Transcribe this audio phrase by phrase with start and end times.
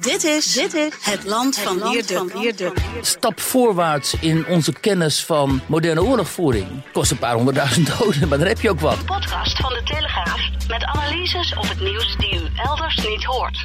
[0.00, 1.90] Dit is, dit is het land van
[2.34, 2.78] Wierduk.
[3.00, 6.66] Stap voorwaarts in onze kennis van moderne oorlogvoering.
[6.92, 9.04] Kost een paar honderdduizend doden, maar dan heb je ook wat.
[9.04, 13.64] Podcast van de Telegraaf met analyses op het nieuws die u elders niet hoort.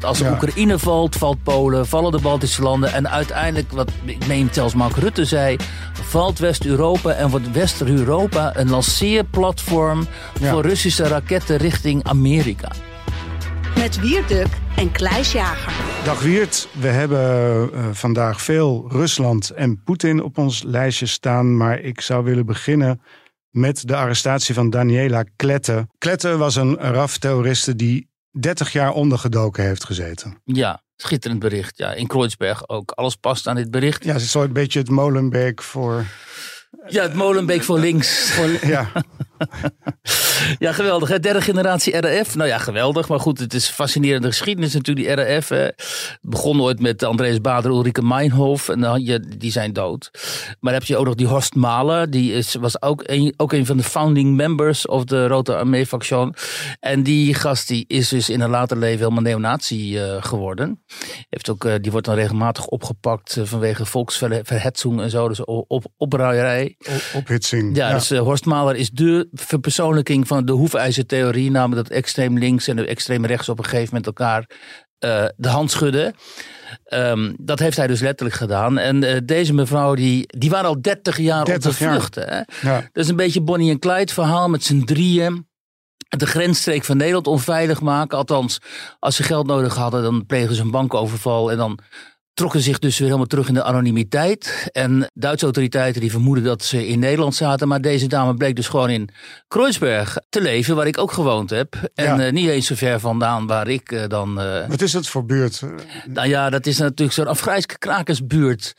[0.00, 2.92] Als Oekraïne valt, valt Polen, vallen de Baltische landen.
[2.92, 5.56] En uiteindelijk, wat ik meen zelfs Mark Rutte zei,
[5.92, 10.06] valt West-Europa en wordt West-Europa een lanceerplatform
[10.40, 12.68] voor Russische raketten richting Amerika.
[13.86, 16.04] Met Wierduk en Kleis Jager.
[16.04, 21.56] Dag Wiert, we hebben uh, vandaag veel Rusland en Poetin op ons lijstje staan.
[21.56, 23.00] Maar ik zou willen beginnen
[23.50, 25.88] met de arrestatie van Daniela Klette.
[25.98, 30.40] Klette was een RAF-terroriste die 30 jaar ondergedoken heeft gezeten.
[30.44, 31.78] Ja, schitterend bericht.
[31.78, 32.90] Ja, in Kreuzberg ook.
[32.90, 34.04] Alles past aan dit bericht.
[34.04, 36.04] Ja, het is een beetje het Molenbeek voor...
[36.86, 38.38] Ja, het Molenbeek voor links.
[38.62, 38.88] Ja.
[40.58, 41.08] ja, geweldig.
[41.08, 41.20] Hè?
[41.20, 42.34] Derde generatie RAF.
[42.34, 43.08] Nou ja, geweldig.
[43.08, 45.48] Maar goed, het is fascinerende geschiedenis natuurlijk, die RAF.
[45.48, 48.68] Het begon ooit met Andreas Bader, Ulrike Meinhof.
[48.68, 50.10] En dan, ja, die zijn dood.
[50.12, 52.10] Maar dan heb je ook nog die Horst Mahler.
[52.10, 56.34] Die is, was ook een, ook een van de founding members of de Rote Armee-faction.
[56.80, 60.82] En die gast die is dus in een later leven helemaal neonazi uh, geworden.
[61.28, 65.28] Heeft ook, uh, die wordt dan regelmatig opgepakt uh, vanwege volksverhetsing en zo.
[65.28, 66.10] Dus op, op,
[67.14, 67.76] ophitsing.
[67.76, 67.94] Ja, ja.
[67.94, 73.26] dus Horst Mahler is de verpersoonlijking van de hoefijzertheorie, namelijk dat extreem links en extreem
[73.26, 74.46] rechts op een gegeven moment elkaar
[75.04, 76.14] uh, de hand schudden.
[76.88, 78.78] Um, dat heeft hij dus letterlijk gedaan.
[78.78, 82.14] En uh, deze mevrouw, die, die waren al 30 jaar 30 op de vlucht.
[82.14, 82.36] Hè?
[82.68, 82.88] Ja.
[82.92, 85.48] Dat is een beetje Bonnie en Clyde verhaal met z'n drieën.
[86.08, 88.18] De grensstreek van Nederland onveilig maken.
[88.18, 88.58] Althans,
[88.98, 91.78] als ze geld nodig hadden, dan plegen ze een bankoverval en dan
[92.36, 94.68] trokken zich dus weer helemaal terug in de anonimiteit.
[94.72, 97.68] En Duitse autoriteiten die vermoeden dat ze in Nederland zaten.
[97.68, 99.08] Maar deze dame bleek dus gewoon in
[99.48, 101.90] Kreuzberg te leven, waar ik ook gewoond heb.
[101.94, 102.26] En ja.
[102.26, 104.40] uh, niet eens zo ver vandaan waar ik uh, dan...
[104.40, 105.62] Uh, Wat is dat voor buurt?
[106.08, 108.74] Nou ja, dat is natuurlijk zo'n afgrijzelijke krakersbuurt.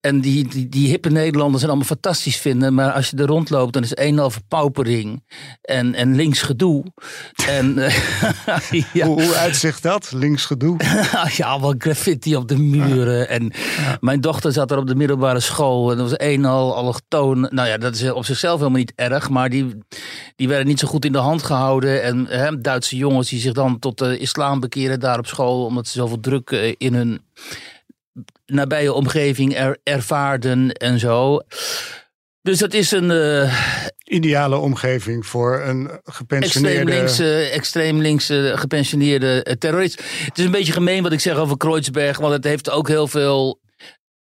[0.00, 2.74] En die, die, die hippe Nederlanders zijn allemaal fantastisch vinden.
[2.74, 5.24] Maar als je er rondloopt, dan is een al verpaupering
[5.62, 6.84] en, en links gedoe.
[7.46, 7.74] en,
[8.92, 9.06] ja.
[9.06, 10.76] hoe, hoe uitzicht dat, links gedoe?
[11.36, 12.99] ja, allemaal graffiti op de muur.
[13.08, 13.96] En ja.
[14.00, 15.90] mijn dochter zat er op de middelbare school.
[15.90, 17.40] En er was een al allochtoon.
[17.50, 19.30] Nou ja, dat is op zichzelf helemaal niet erg.
[19.30, 19.78] Maar die,
[20.36, 22.02] die werden niet zo goed in de hand gehouden.
[22.02, 25.64] En hè, Duitse jongens die zich dan tot de islam bekeren daar op school.
[25.64, 27.20] Omdat ze zoveel druk in hun
[28.46, 31.40] nabije omgeving er, ervaarden en zo.
[32.42, 33.10] Dus dat is een.
[33.10, 33.54] Uh,
[34.04, 36.92] Ideale omgeving voor een gepensioneerde.
[36.92, 40.02] Extreem linkse, extreem linkse gepensioneerde terrorist.
[40.24, 43.08] Het is een beetje gemeen wat ik zeg over Kreuzberg, want het heeft ook heel
[43.08, 43.60] veel.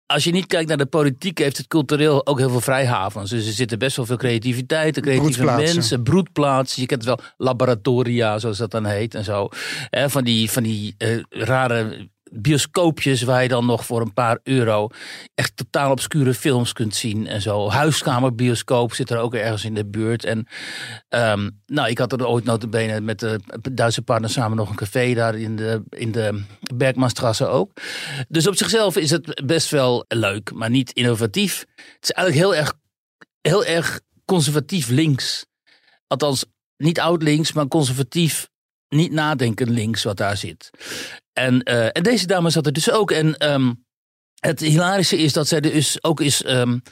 [0.06, 3.30] Als je niet kijkt naar de politiek, heeft het cultureel ook heel veel vrijhavens.
[3.30, 6.80] Dus er zitten best wel veel creativiteit, creatieve mensen, broedplaatsen.
[6.80, 9.48] Je kent wel, laboratoria, zoals dat dan heet en zo.
[9.90, 14.38] He, van die, van die uh, rare bioscoopjes waar je dan nog voor een paar
[14.42, 14.88] euro
[15.34, 17.70] echt totaal obscure films kunt zien en zo.
[17.70, 20.24] Huiskamerbioscoop zit er ook ergens in de buurt.
[20.24, 20.46] En
[21.08, 23.40] um, nou, ik had er ooit notabene met de
[23.72, 26.44] Duitse partner samen nog een café daar in de, in de
[26.74, 27.72] Bergmanstrasse ook.
[28.28, 31.64] Dus op zichzelf is het best wel leuk, maar niet innovatief.
[31.76, 32.72] Het is eigenlijk heel erg,
[33.40, 35.46] heel erg conservatief links.
[36.06, 36.44] Althans,
[36.76, 38.48] niet oud links, maar conservatief
[38.88, 40.70] niet nadenken links wat daar zit.
[41.32, 43.10] En, uh, en deze dame zat er dus ook.
[43.10, 43.84] En um,
[44.40, 46.46] het hilarische is dat zij dus ook is.
[46.46, 46.82] Um,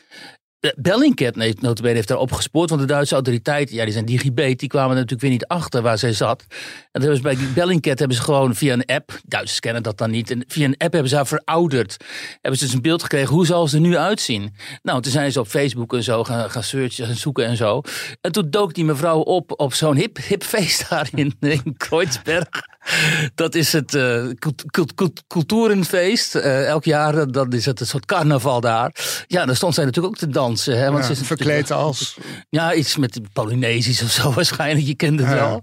[0.76, 2.69] Bellingcat notabene heeft daar opgespoord.
[2.69, 5.98] Want de Duitse autoriteiten, ja, die zijn digibet, die kwamen natuurlijk weer niet achter waar
[5.98, 6.44] zij zat.
[6.92, 10.10] En hebben ze bij Bellingcat hebben ze gewoon via een app, Duitsers kennen dat dan
[10.10, 11.97] niet, en via een app hebben ze haar verouderd.
[12.32, 14.54] Hebben ze dus een beeld gekregen, hoe zal ze er nu uitzien?
[14.82, 17.82] Nou, toen zijn ze op Facebook en zo gaan, gaan searchen, gaan zoeken en zo.
[18.20, 22.48] En toen dook die mevrouw op op zo'n hip, hip feest daar in, in Kreuzberg.
[23.34, 26.34] Dat is het uh, cult, cult, culturenfeest.
[26.34, 28.95] Uh, elk jaar dan is het een soort carnaval daar.
[29.27, 30.78] Ja, dan stond zij natuurlijk ook te dansen.
[30.78, 32.17] Hè, want ja, ze verkleed als...
[32.50, 34.87] Ja, iets met Polynesisch of zo waarschijnlijk.
[34.87, 35.34] Je kent het ja.
[35.34, 35.62] wel.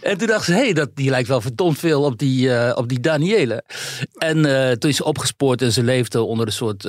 [0.00, 2.72] En toen dacht ze, hé, hey, dat, die lijkt wel verdomd veel op die, uh,
[2.74, 3.64] op die Daniele.
[4.18, 4.42] En
[4.78, 6.88] toen is ze opgespoord en ze leefde onder een soort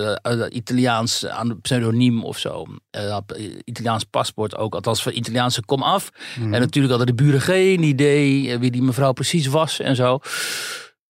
[0.49, 1.25] Italiaans
[1.61, 2.65] pseudoniem of zo.
[3.63, 6.09] Italiaans paspoort ook, althans van Italiaanse komaf.
[6.39, 6.53] Mm.
[6.53, 10.19] En natuurlijk hadden de buren geen idee wie die mevrouw precies was en zo.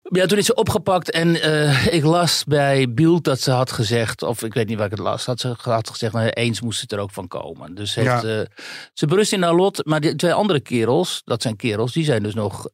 [0.02, 4.24] Ja, toen is ze opgepakt en uh, ik las bij Bild dat ze had gezegd,
[4.24, 6.82] of ik weet niet waar ik het las, had ze had gezegd, nou, eens moest
[6.82, 7.76] het er ook van komen.
[7.76, 8.24] Dus heeft, ja.
[8.24, 8.46] uh,
[8.94, 12.24] ze berust in haar lot, maar die twee andere kerels, dat zijn kerels, die zijn
[12.24, 12.68] dus nog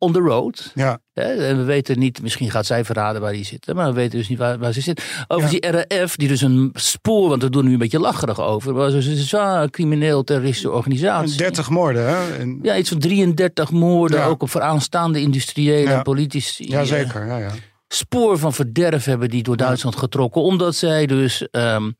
[0.00, 0.70] on the road.
[0.74, 0.98] Ja.
[1.12, 3.74] Hè, en we weten niet, misschien gaat zij verraden waar die zit.
[3.74, 5.02] Maar we weten dus niet waar, waar ze zit.
[5.28, 8.74] Over die RAF, die dus een spoor, want we doen nu een beetje lacherig over.
[8.74, 11.36] Maar dus een zwaar crimineel terroristische organisatie.
[11.36, 12.36] 30 moorden, hè?
[12.38, 14.26] En, Ja, iets van 33 moorden, Ja.
[14.26, 16.68] ook op vooraanstaande industriële en politici.
[16.70, 17.26] ja, eh, zeker.
[17.26, 17.50] Ja, ja.
[17.92, 20.42] Spoor van verderf hebben die door Duitsland getrokken.
[20.42, 21.90] Omdat zij dus ehm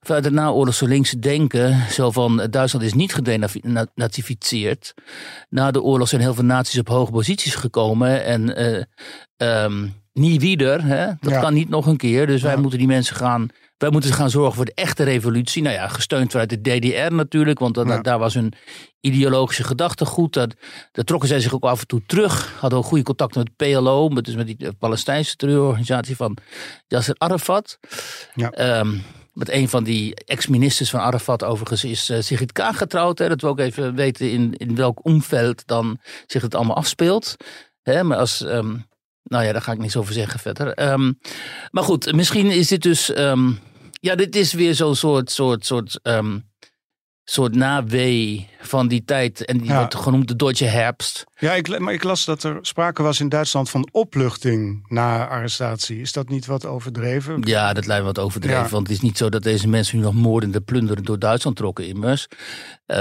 [0.00, 4.94] vanuit het naoorlogse linkse denken, zo van eh, Duitsland is niet gedenazificeerd.
[5.48, 8.24] Na de oorlog zijn heel veel naties op hoge posities gekomen.
[8.24, 8.82] En eh
[9.36, 11.06] ehm nie wieder, hè?
[11.20, 11.40] dat Ja.
[11.40, 12.26] kan niet nog een keer.
[12.26, 12.60] Dus wij Ja.
[12.60, 13.48] moeten die mensen gaan...
[13.78, 15.62] Wij moeten gaan zorgen voor de echte revolutie.
[15.62, 17.58] Nou ja, gesteund vanuit de DDR natuurlijk.
[17.58, 18.00] Want Ja.
[18.00, 18.52] daar was hun
[19.00, 20.32] ideologische gedachtegoed.
[20.32, 20.48] Daar,
[20.92, 22.54] daar trokken zij zich ook af en toe terug.
[22.60, 24.08] Hadden ook goede contacten met PLO.
[24.08, 26.36] Met, dus met die Palestijnse terreurorganisatie van
[26.86, 27.78] Yasser Arafat.
[28.34, 28.50] Ja.
[28.50, 28.96] Ehm,
[29.32, 33.18] met een van die ex-ministers van Arafat overigens is eh, Sigrid Kaag getrouwd.
[33.18, 37.36] Hè, dat we ook even weten in, in welk omveld dan zich het allemaal afspeelt.
[37.82, 38.42] Hè, maar als...
[38.44, 38.76] ehm,
[39.28, 40.74] nou ja, daar ga ik niks over zeggen verder.
[40.74, 41.12] Ehm,
[41.70, 43.12] maar goed, misschien is dit dus...
[43.12, 43.50] ehm,
[44.00, 46.38] ja, dit is weer zo'n soort, soort, soort, ehm,
[47.28, 49.44] soort nawee van die tijd.
[49.44, 49.76] En die Ja.
[49.78, 51.24] wordt genoemd de Deutsche Herbst.
[51.38, 56.00] Ja, ik, maar ik las dat er sprake was in Duitsland van opluchting na arrestatie.
[56.00, 57.40] Is dat niet wat overdreven?
[57.44, 58.62] Ja, dat lijkt me wat overdreven.
[58.62, 58.68] Ja.
[58.68, 61.86] Want het is niet zo dat deze mensen nu nog moordende plunderen door Duitsland trokken
[61.86, 62.26] immers.
[62.86, 62.96] Eh,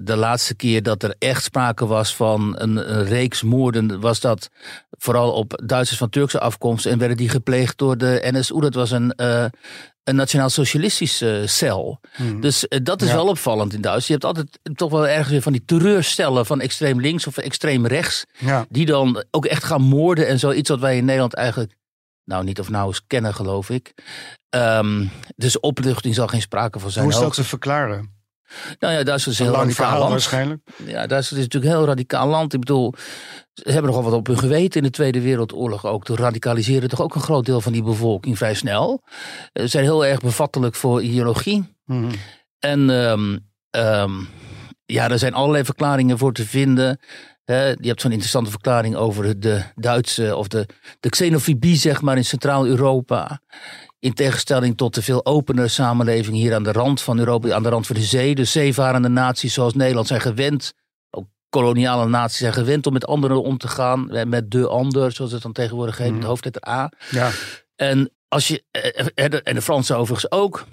[0.00, 4.00] de laatste keer dat er echt sprake was van een, een reeks moorden...
[4.00, 4.48] was dat
[4.90, 6.86] vooral op Duitsers van Turkse afkomst...
[6.86, 8.60] en werden die gepleegd door de NSU.
[8.60, 9.44] Dat was een, eh,
[10.08, 12.00] een nationaal-socialistische cel.
[12.14, 12.40] Hmm.
[12.40, 13.14] Dus eh, dat is Ja.
[13.14, 14.06] wel opvallend in Duitsland.
[14.06, 16.46] Je hebt altijd toch wel ergens weer van die terreurstellen...
[16.46, 18.24] van extreem links of extreem rechts...
[18.38, 20.52] Ja, die dan ook echt gaan moorden en zo.
[20.52, 21.72] Iets wat wij in Nederland eigenlijk
[22.24, 23.94] nou niet of nauwelijks kennen, geloof ik.
[24.48, 25.06] Ehm,
[25.36, 27.04] dus opluchting zal geen sprake van zijn.
[27.04, 28.14] hoe is dat te verklaren?
[28.78, 30.10] Nou ja, Duitsland is Een heel lang radicaal land.
[30.10, 30.60] waarschijnlijk.
[30.86, 32.52] Ja, Duitsland is natuurlijk een heel radicaal land.
[32.52, 32.94] Ik bedoel,
[33.52, 36.04] ze hebben nogal wat op hun geweten in de Tweede Wereldoorlog ook.
[36.04, 39.02] Toen radicaliseerde toch ook een groot deel van die bevolking vrij snel.
[39.52, 41.74] Eh, Ze zijn heel erg bevattelijk voor ideologie.
[41.84, 42.10] Mhm.
[42.58, 43.38] En ehm,
[43.70, 44.12] ehm,
[44.86, 46.98] ja, er zijn allerlei verklaringen voor te vinden.
[47.44, 50.66] Je hebt zo'n interessante verklaring over de Duitse of de,
[51.00, 53.40] de xenofobie, zeg maar, in Centraal-Europa.
[54.06, 57.68] In tegenstelling tot de veel opener samenleving hier aan de rand van Europa, aan de
[57.68, 58.34] rand van de zee.
[58.34, 60.72] De zeevarende naties zoals Nederland zijn gewend,
[61.10, 64.10] ook koloniale naties zijn gewend om met anderen om te gaan.
[64.10, 66.92] eh, Met de ander, zoals het dan tegenwoordig heet, met de hoofdletter A.
[67.10, 67.30] Ja,
[67.76, 70.64] En, als je, eh, eh, en de Fransen overigens ook.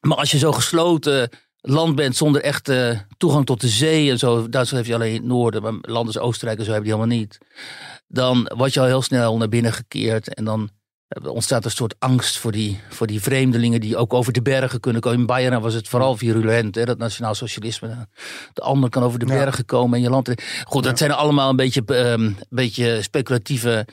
[0.00, 1.28] Maar als je zo gesloten
[1.60, 4.48] land bent zonder echte toegang tot de zee en zo.
[4.48, 6.98] Duitsland heeft je alleen in het noorden, maar landen als Oostenrijk en zo hebben die
[6.98, 7.38] helemaal niet.
[8.06, 10.70] Dan word je al heel snel naar binnen gekeerd en dan
[11.12, 14.80] eh, ontstaat een soort angst voor die, voor die vreemdelingen die ook over de bergen
[14.80, 15.18] kunnen komen.
[15.18, 18.08] In Bayern was het vooral virulent, hè, dat nationaal socialisme.
[18.52, 19.32] De ander kan over de Ja.
[19.32, 20.30] bergen komen en je land.
[20.64, 23.86] Goed, dat zijn allemaal een beetje, een beetje speculatieve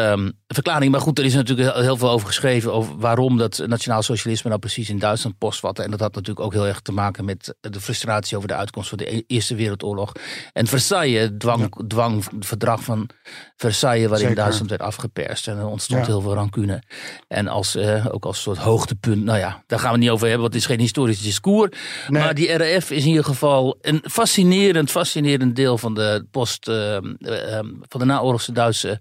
[0.00, 0.90] ehm, verklaringen.
[0.90, 4.60] Maar goed, er is natuurlijk heel, veel over geschreven over waarom dat nationaal socialisme nou
[4.60, 5.82] precies in Duitsland postvatte.
[5.82, 8.88] En dat had natuurlijk ook heel erg te maken met de frustratie over de uitkomst
[8.88, 10.12] van de E- Eerste Wereldoorlog.
[10.52, 13.08] En Versailles, het dwang, dwangverdrag van
[13.56, 14.42] Versailles, waarin Zeker.
[14.42, 15.48] Duitsland werd afgeperst.
[15.48, 16.06] En er ontstond Ja.
[16.06, 16.82] heel veel rancune.
[17.28, 20.26] En als, eh, ook als soort hoogtepunt, nou ja, daar gaan we het niet over
[20.28, 21.70] hebben, want het is geen historisch discours.
[22.08, 22.22] Nee.
[22.22, 27.14] Maar die RAF is in ieder geval een fascinerend, fascinerend deel van de post, ehm,
[27.14, 29.00] ehm, van de naoorlogse Duitse,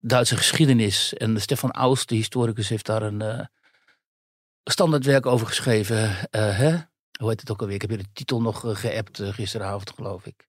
[0.00, 1.14] Duitse geschiedenis.
[1.14, 3.44] En Stefan Aust, de historicus, heeft daar een eh,
[4.64, 6.30] standaardwerk over geschreven.
[6.30, 6.76] Eh, hè?
[7.20, 7.74] Hoe heet het ook alweer?
[7.74, 10.46] Ik heb je de titel nog eh, geappt gisteravond, geloof ik.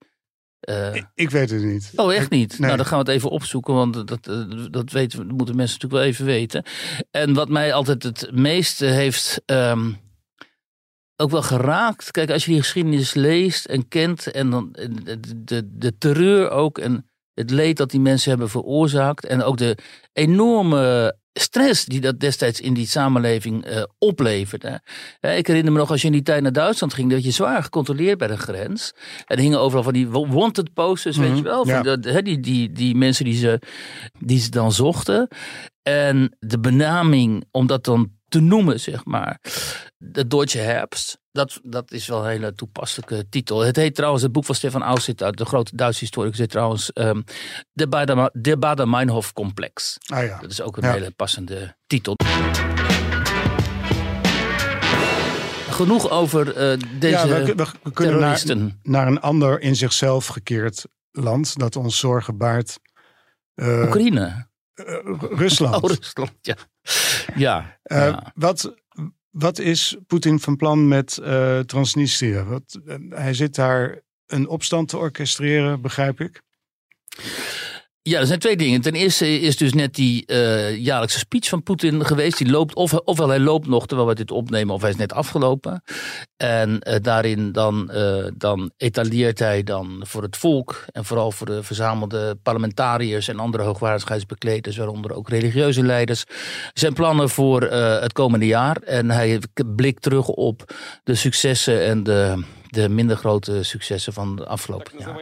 [0.93, 1.91] Ik, ik weet het niet.
[1.95, 2.49] Oh, echt Ik- niet?
[2.49, 2.59] nee.
[2.59, 4.23] Nou, dan gaan we het even opzoeken, want dat,
[4.71, 6.63] dat, weten, dat moeten mensen natuurlijk wel even weten.
[7.11, 9.91] En wat mij altijd het meeste heeft ehm,
[11.15, 12.11] ook wel geraakt.
[12.11, 16.77] Kijk, als je die geschiedenis leest en kent en dan de, de, de terreur ook
[16.77, 19.77] en het leed dat die mensen hebben veroorzaakt en ook de
[20.13, 24.81] enorme stress die dat destijds in die samenleving eh, opleverde.
[25.19, 27.63] Ik herinner me nog als je in die tijd naar Duitsland ging, dat je zwaar
[27.63, 28.91] gecontroleerd bij de grens.
[29.25, 31.65] En er hingen overal van die wanted posters, weet Mhm, je wel.
[31.65, 31.81] Van ja.
[31.81, 33.61] dat- hè, die, die, die mensen die ze,
[34.19, 35.27] die ze dan zochten.
[35.83, 39.39] En de benaming, om dat dan te noemen, zeg maar.
[39.97, 41.17] De Deutsche Herbst.
[41.39, 43.59] Dat, dat is wel een hele toepasselijke titel.
[43.59, 46.93] Het heet trouwens, het boek van Stefan Ausit, uit de grote Duitse historicus, heet trouwens
[46.93, 47.21] ehm,
[47.73, 49.97] De Bader, de Bader-Meinhof-complex.
[50.05, 50.39] Ah ja.
[50.41, 50.91] Dat is ook een Ja.
[50.91, 52.15] hele passende titel.
[55.69, 58.79] Genoeg over eh, deze ja, we, we- we kunnen naar, terroristen.
[58.83, 62.79] naar een ander in zichzelf gekeerd land dat ons zorgen baart.
[63.55, 64.47] Eh, Oekraïne.
[64.73, 64.85] eh,
[65.19, 65.75] Rusland.
[65.83, 66.55] Oh, Rusland, ja.
[67.35, 68.31] Ja, Eh, ja.
[68.35, 68.73] wat,
[69.39, 72.33] wat is Poetin van plan met eh Transnistrië?
[72.85, 76.41] Eh, hij zit daar een opstand te orchestreren, begrijp ik.
[78.09, 78.81] Ja, er zijn twee dingen.
[78.81, 82.37] Ten eerste is dus net die uh, jaarlijkse speech van Poetin geweest.
[82.37, 85.13] Die loopt, of, ofwel hij loopt nog terwijl we dit opnemen, of hij is net
[85.13, 85.83] afgelopen.
[86.37, 91.47] En uh, daarin dan, uh, dan etaleert hij dan voor het volk en vooral voor
[91.47, 96.23] de verzamelde parlementariërs en andere hoogwaardigheidsbekleders, waaronder ook religieuze leiders,
[96.73, 97.61] zijn plannen voor
[98.01, 98.77] het komende jaar.
[98.77, 99.39] En hij
[99.75, 100.73] blikt terug op
[101.03, 105.21] de successen en de de minder grote successen van de afgelopen jaar.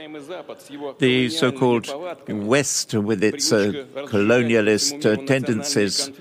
[0.97, 6.11] The so-called West, with its uh, colonialist uh, tendencies,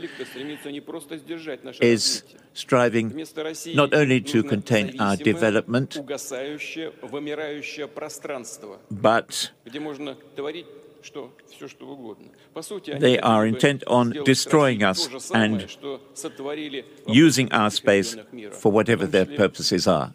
[1.78, 3.26] is striving
[3.75, 6.02] not only to contain our development,
[8.88, 9.52] but
[12.99, 15.76] they are intent on destroying us and
[17.06, 18.16] using our space
[18.50, 20.12] for whatever their purposes are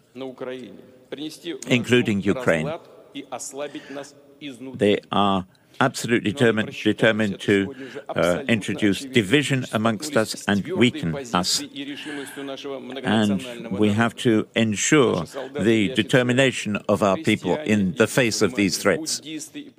[1.68, 2.72] including Ukraine.
[4.76, 5.46] They are
[5.82, 7.74] absolutely determined, determined to
[8.16, 11.64] uh, introduce division amongst us and weaken us.
[13.04, 18.80] And we have to ensure the determination of our people in the face of these
[18.80, 19.20] threats.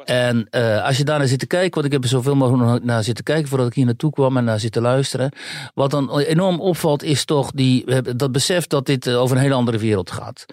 [0.04, 2.84] En uh, als je daar naar zit te kijken, want ik heb er zoveel mogelijk
[2.84, 5.32] naar zitten kijken voordat ik hier naartoe kwam en naar zitten luisteren.
[5.74, 9.54] Wat dan enorm opvalt is toch die, dat besef dat dit uh, over een hele
[9.54, 10.46] andere wereld gaat.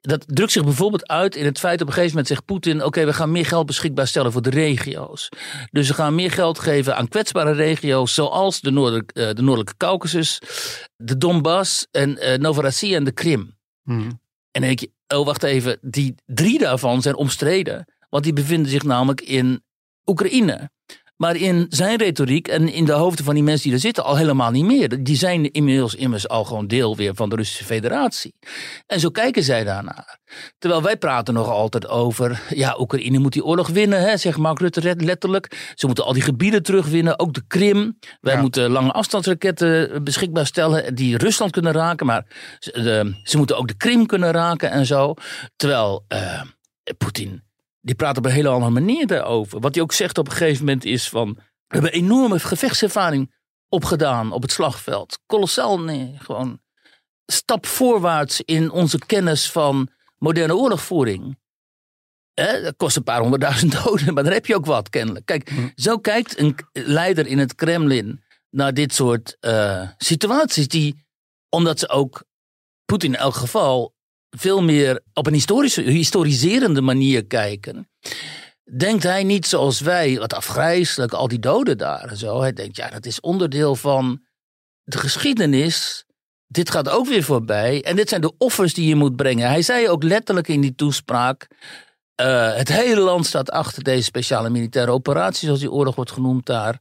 [0.00, 3.04] Dat drukt zich bijvoorbeeld uit in het feit op een gegeven moment zegt Poetin, oké
[3.04, 5.28] we gaan meer geld beschikbaar stellen voor de regio's.
[5.70, 9.76] Dus we gaan meer geld geven aan kwetsbare regio's zoals de, Noordelijk, uh, de Noordelijke
[9.76, 10.40] Caucasus,
[10.96, 13.58] de Donbass en uh, Novorossiya en de Krim.
[13.82, 14.20] Hmm.
[14.50, 17.86] En dan denk je, oh wacht even, die drie daarvan zijn omstreden.
[18.08, 19.64] Want die bevinden zich namelijk in
[20.04, 20.70] Oekraïne.
[21.22, 24.16] Maar in zijn retoriek en in de hoofden van die mensen die er zitten al
[24.16, 25.04] helemaal niet meer.
[25.04, 28.34] Die zijn inmiddels immers al gewoon deel weer van de Russische federatie.
[28.86, 30.18] En zo kijken zij daarnaar.
[30.58, 34.58] Terwijl wij praten nog altijd over, ja, Oekraïne moet die oorlog winnen, hè, zegt Mark
[34.58, 35.72] Rutte letterlijk.
[35.74, 37.98] Ze moeten al die gebieden terugwinnen, ook de Krim.
[38.20, 42.06] Wij moeten lange afstandsraketten beschikbaar stellen die Rusland kunnen raken.
[42.06, 42.26] Maar
[42.58, 45.14] ze, ze moeten ook de Krim kunnen raken en zo.
[45.56, 46.42] Terwijl uh,
[46.98, 47.42] Poetin
[47.82, 49.60] die praat op een hele andere manier daarover.
[49.60, 51.38] Wat hij ook zegt op een gegeven moment is van...
[51.66, 53.34] We hebben enorme gevechtservaring
[53.68, 55.18] opgedaan op het slagveld.
[55.26, 56.60] Kolossaal, nee, gewoon
[57.26, 61.38] stap voorwaarts in onze kennis van moderne oorlogvoering.
[62.34, 65.26] Eh, dat kost een paar honderdduizend doden, maar dan heb je ook wat kennelijk.
[65.26, 65.68] Kijk, hm.
[65.74, 70.68] zo kijkt een leider in het Kremlin naar dit soort uh, situaties.
[70.68, 71.06] Die,
[71.48, 72.24] omdat ze ook
[72.84, 73.94] Poetin in elk geval
[74.36, 77.88] veel meer op een historische, historiserende manier kijken.
[78.76, 82.40] Denkt hij niet zoals wij, wat afgrijzelijk, al die doden daar en zo.
[82.40, 84.22] Hij denkt, ja, dat is onderdeel van
[84.82, 86.04] de geschiedenis.
[86.46, 87.82] Dit gaat ook weer voorbij.
[87.82, 89.48] En dit zijn de offers die je moet brengen.
[89.48, 91.48] Hij zei ook letterlijk in die toespraak.
[92.20, 96.46] Uh, het hele land staat achter deze speciale militaire operatie, zoals die oorlog wordt genoemd
[96.46, 96.80] daar.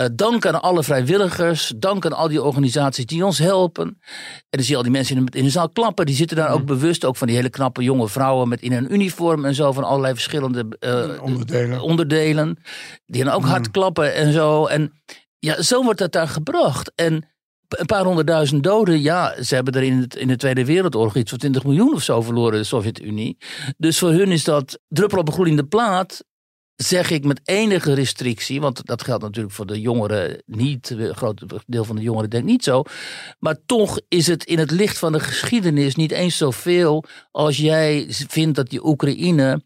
[0.00, 3.86] Uh, dank aan alle vrijwilligers, dank aan al die organisaties die ons helpen.
[3.86, 6.06] En dan zie je al die mensen in de, in de zaal klappen.
[6.06, 6.66] Die zitten daar ook mhm.
[6.66, 9.84] bewust, ook van die hele knappe jonge vrouwen met in een uniform en zo, van
[9.84, 11.80] allerlei verschillende uh, onderdelen.
[11.80, 12.58] onderdelen.
[13.06, 13.70] Die dan ook hard mhm.
[13.70, 14.66] klappen en zo.
[14.66, 14.92] En
[15.38, 16.92] ja, zo wordt dat daar gebracht.
[16.94, 17.33] En
[17.80, 19.00] een paar honderdduizend doden.
[19.00, 22.02] Ja, ze hebben er in, het, in de Tweede Wereldoorlog iets van 20 miljoen of
[22.02, 23.36] zo verloren, de Sovjet-Unie.
[23.76, 26.24] Dus voor hun is dat druppel op een gloeiende plaat.
[26.74, 30.90] Zeg ik met enige restrictie, want dat geldt natuurlijk voor de jongeren niet.
[30.90, 32.82] Een groot deel van de jongeren denkt niet zo.
[33.38, 38.06] Maar toch is het in het licht van de geschiedenis niet eens zoveel als jij
[38.08, 39.62] vindt dat die Oekraïne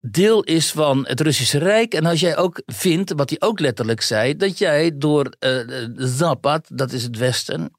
[0.00, 1.94] deel is van het Russische Rijk.
[1.94, 5.60] En als jij ook vindt, wat hij ook letterlijk zei, dat jij door uh,
[5.94, 7.70] Zapad, dat is het Westen,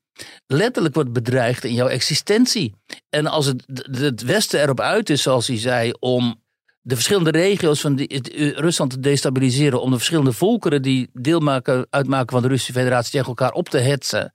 [0.47, 2.75] letterlijk wordt bedreigd in jouw existentie.
[3.09, 6.41] En als het, het Westen erop uit is, zoals hij zei, om
[6.81, 8.23] de verschillende regio's van die,
[8.55, 13.11] Rusland te destabiliseren, om de verschillende volkeren die deel maken, uitmaken van de Russische Federatie
[13.11, 14.31] tegen elkaar op te hetsen.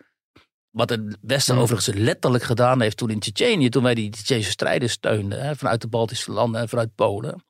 [0.76, 1.60] Wat het Westen mm.
[1.60, 5.80] overigens letterlijk gedaan heeft toen in Tsjetsjenië, toen wij die Tsjechische strijders steunden, hè, vanuit
[5.80, 7.44] de Baltische landen en vanuit Polen.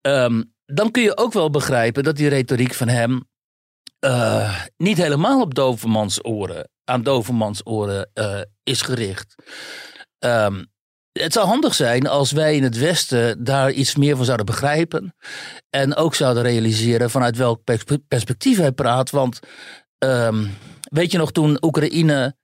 [0.00, 3.28] Ehm, dan kun je ook wel begrijpen dat die retoriek van hem
[4.04, 9.34] uh, niet helemaal op dovermans oren, aan dovermans oren uh, is gericht.
[10.18, 10.66] Um,
[11.12, 15.14] het zou handig zijn als wij in het Westen daar iets meer van zouden begrijpen.
[15.70, 17.62] En ook zouden realiseren vanuit welk
[18.08, 19.10] perspectief hij praat.
[19.10, 19.38] Want
[19.98, 20.50] um,
[20.90, 22.36] weet je nog toen Oekraïne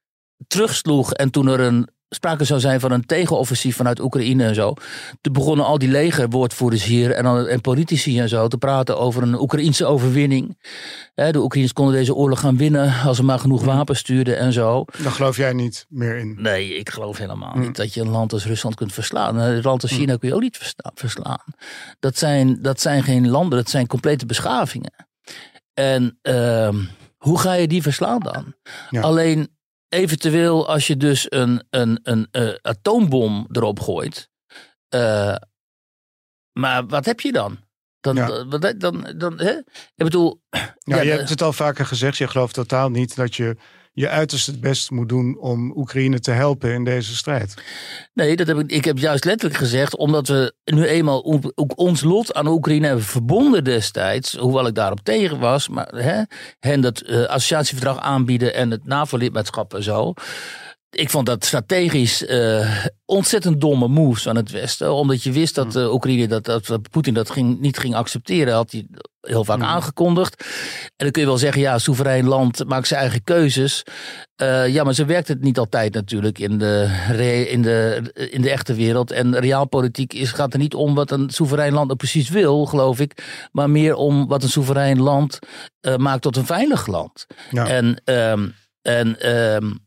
[0.46, 4.74] terugsloeg en toen er een sprake zou zijn van een tegenoffensief vanuit Oekraïne en zo.
[5.20, 9.22] Toen begonnen al die legerwoordvoerders hier en, dan, en politici en zo te praten over
[9.22, 10.58] een Oekraïnse overwinning.
[11.14, 14.84] de Oekraïners konden deze oorlog gaan winnen als ze maar genoeg wapens stuurden en zo.
[15.02, 16.34] Daar geloof jij niet meer in?
[16.38, 19.36] Nee, ik geloof helemaal niet dat je een land als Rusland kunt verslaan.
[19.36, 21.42] Een land als China kun je ook niet verslaan.
[22.00, 24.92] Dat zijn, dat zijn geen landen, dat zijn complete beschavingen.
[25.74, 26.76] En ehm,
[27.26, 28.54] hoe ga je die verslaan dan?
[29.02, 29.56] Alleen
[29.88, 34.30] eventueel als je dus een, een, een, uh, atoombom erop gooit.
[34.94, 35.36] Uh,
[36.52, 37.58] maar wat heb je dan?
[38.00, 38.44] Dan, ja.
[38.44, 39.52] dan, dan, dan, hè?
[39.94, 40.42] Ik bedoel.
[40.78, 42.16] Ja, je hebt het al vaker gezegd.
[42.16, 43.56] Je gelooft totaal niet dat je
[43.96, 47.54] je uiterst het best moet doen om Oekraïne te helpen in deze strijd.
[48.14, 51.24] Nee, dat heb ik, ik heb juist letterlijk gezegd, omdat we nu eenmaal
[51.54, 56.22] ook ons lot aan Oekraïne hebben verbonden destijds, hoewel ik daarop tegen was, maar hè,
[56.58, 60.14] hen dat uh, associatieverdrag aanbieden en het NAVO-lidmaatschap en zo
[60.90, 64.92] ik vond dat strategisch uh, ontzettend domme moves aan het Westen.
[64.92, 68.54] Omdat je wist dat uh, Oekraïne, dat, dat Poetin dat ging, niet ging accepteren.
[68.54, 68.86] Had hij
[69.26, 69.66] heel vaak hmm.
[69.66, 70.44] aangekondigd.
[70.84, 73.82] En dan kun je wel zeggen, ja, soeverein land maakt zijn eigen keuzes.
[74.42, 78.50] Uh, ja, maar zo werkt het niet altijd natuurlijk in de, in de, in de
[78.50, 79.10] echte wereld.
[79.10, 83.00] En realpolitiek is, gaat er niet om wat een soeverein land er precies wil, geloof
[83.00, 83.24] ik.
[83.52, 85.38] Maar meer om wat een soeverein land
[85.96, 87.26] maakt tot een veilig land.
[87.50, 87.66] Ja.
[87.66, 89.85] En, um, en um,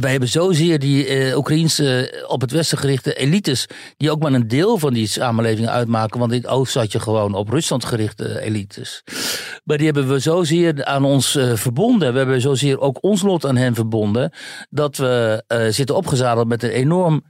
[0.00, 4.32] wij hebben zozeer die uh, Oekraïnse eh, op het westen gerichte elites, die ook maar
[4.32, 7.84] een deel van die samenleving uitmaken, want in het oosten zat je gewoon op Rusland
[7.84, 9.02] gerichte elites.
[9.64, 12.12] Maar die hebben we zozeer aan ons verbonden.
[12.12, 14.32] We hebben zozeer ook ons lot aan hen verbonden,
[14.70, 17.24] dat we zitten opgezadeld met een enorm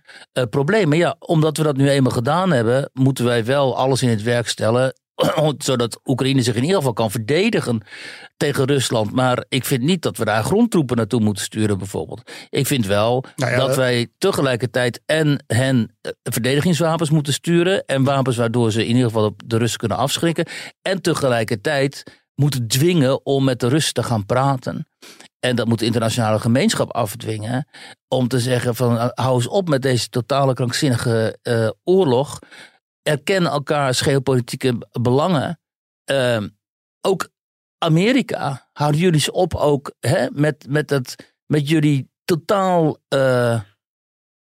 [0.51, 0.89] probleem.
[0.89, 4.23] Maar ja, omdat we dat nu eenmaal gedaan hebben, moeten wij wel alles in het
[4.23, 4.93] werk stellen
[5.59, 7.83] zodat Oekraïne zich in ieder geval kan verdedigen
[8.37, 9.13] tegen Rusland.
[9.13, 12.31] Maar ik vind niet dat we daar grondtroepen naartoe moeten sturen, bijvoorbeeld.
[12.51, 17.85] Ik vind wel nou dat wij tegelijkertijd en hen eh, verdedigingswapens moeten sturen.
[17.85, 20.47] En wapens waardoor ze in ieder geval de Russen kunnen afschrikken.
[20.83, 22.03] En tegelijkertijd
[22.35, 24.89] moeten dwingen om met de Russen te gaan praten.
[25.41, 27.69] En dat moet de internationale gemeenschap afdwingen.
[28.09, 32.39] Om te zeggen van eh, hou eens op met deze totale krankzinnige uh, oorlog
[33.09, 35.61] erkennen elkaars geopolitieke belangen.
[36.11, 36.43] Uh,
[37.01, 37.29] ook
[37.79, 41.15] Amerika, houden jullie ze op ook hè, met, met, dat,
[41.47, 43.61] met jullie totaal uh,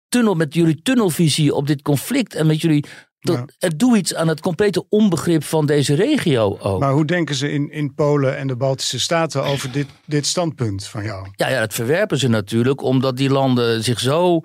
[0.09, 2.85] tunnel, met jullie tunnelvisie op dit conflict en met jullie
[3.19, 3.45] ja.
[3.59, 6.81] Het doe iets aan het complete onbegrip van deze regio ook.
[6.81, 10.87] Maar hoe denken ze in, in Polen en de Baltische Staten over dit, dit standpunt
[10.87, 11.29] van jou?
[11.33, 14.41] Ja, ja, dat verwerpen ze natuurlijk, omdat die landen zich zo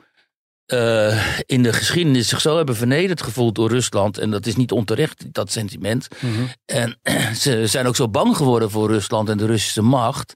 [0.73, 4.17] uh, in de geschiedenis zich zo hebben vernederd gevoeld door Rusland.
[4.17, 6.07] En dat is niet onterecht, dat sentiment.
[6.19, 6.49] Mm -hmm.
[6.65, 6.99] En
[7.43, 10.35] ze zijn ook zo bang geworden voor Rusland en de Russische macht.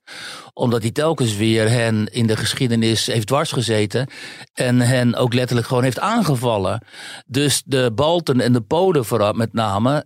[0.54, 4.08] Omdat die telkens weer hen in de geschiedenis heeft dwarsgezeten.
[4.54, 6.86] En hen ook letterlijk gewoon heeft aangevallen.
[7.26, 10.06] Dus de Balten en de Polen vooral met name...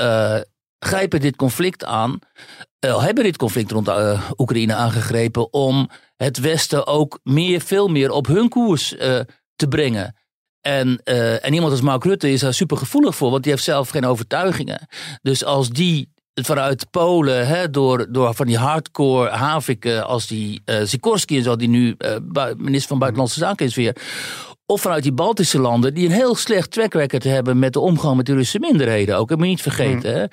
[0.00, 0.40] Uh,
[0.78, 2.18] grijpen dit conflict aan.
[2.84, 3.90] Uh, hebben dit conflict rond
[4.36, 5.88] Oekraïne aangegrepen om
[6.18, 9.20] het Westen ook meer, veel meer op hun koers uh,
[9.56, 10.16] te brengen.
[10.60, 11.02] En,
[11.42, 14.06] en iemand als Mark Rutte is daar super gevoelig voor, want die heeft zelf geen
[14.06, 14.88] overtuigingen.
[15.22, 20.76] Dus als die vanuit Polen, hè, door, door van die hardcore haviken als die uh,
[20.84, 21.96] Sikorski en zo, die nu
[22.56, 23.96] minister van Buitenlandse Zaken is weer.
[24.70, 28.16] Of vanuit die Baltische landen, die een heel slecht track record hebben met de omgang
[28.16, 29.16] met de Russische minderheden.
[29.16, 30.10] Ook, heb me niet vergeten.
[30.10, 30.16] Mm.
[30.16, 30.24] Hè?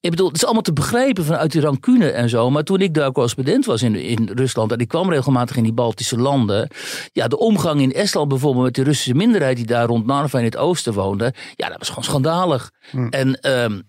[0.00, 2.50] Ik bedoel, het is allemaal te begrijpen vanuit die rancune en zo.
[2.50, 5.72] Maar toen ik daar correspondent was in, in Rusland en ik kwam regelmatig in die
[5.72, 6.68] Baltische landen.
[7.12, 10.44] Ja, de omgang in Estland bijvoorbeeld met de Russische minderheid die daar rond Narva in
[10.44, 11.34] het oosten woonde.
[11.54, 12.70] Ja, dat was gewoon schandalig.
[12.92, 13.08] Mm.
[13.08, 13.82] En um,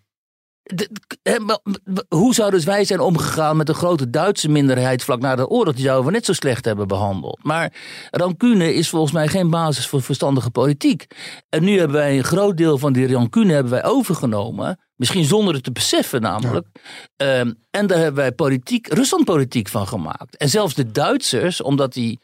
[2.08, 5.74] hoe zouden wij zijn omgegaan met de grote Duitse minderheid vlak na de oorlog?
[5.74, 7.40] Die zouden we net zo slecht hebben behandeld.
[7.44, 7.74] Maar
[8.12, 11.08] rancune is volgens mij geen basis voor verstandige politiek.
[11.50, 14.80] En nu hebben wij een groot deel van die rancune hebben wij overgenomen.
[14.96, 16.68] Misschien zonder het te beseffen namelijk.
[17.16, 20.38] Ehm, en daar hebben wij politiek, Ruslandpolitiek van gemaakt.
[20.38, 22.20] En zelfs de Duitsers, omdat die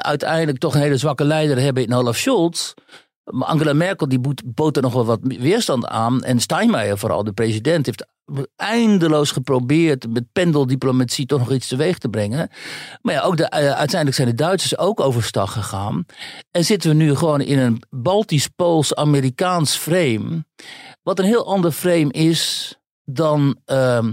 [0.00, 2.72] uiteindelijk toch een hele zwakke leider hebben in Olaf Scholz
[3.26, 6.22] Angela Merkel die bood er nog wel wat weerstand aan.
[6.22, 8.06] En Steinmeier vooral, de president, heeft
[8.56, 12.50] eindeloos geprobeerd met pendeldiplomatie toch nog iets teweeg te brengen.
[13.02, 16.06] Maar ja, ook de, uh, uiteindelijk zijn de Duitsers ook overstag gegaan.
[16.50, 20.44] En zitten we nu gewoon in een Baltisch-Pools-Amerikaans frame.
[21.02, 24.04] Wat een heel ander frame is dan uh,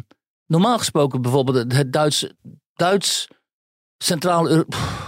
[0.46, 2.28] normaal gesproken bijvoorbeeld het Duits,
[2.74, 3.28] Duits
[3.98, 4.48] Centraal,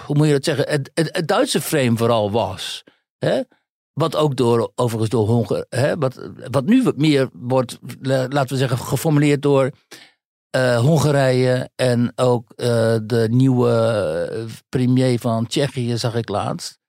[0.06, 0.70] hoe moet je dat zeggen?
[0.70, 2.84] Het, het, het Duitse frame vooral was.
[3.18, 3.42] Hè?
[3.96, 9.42] Wat ook door, overigens door Hongarije, wat, wat nu meer wordt, laten we zeggen, geformuleerd
[9.42, 9.72] door
[10.56, 12.68] uh, Hongarije en ook uh,
[13.04, 16.80] de nieuwe premier van Tsjechië, zag ik laatst.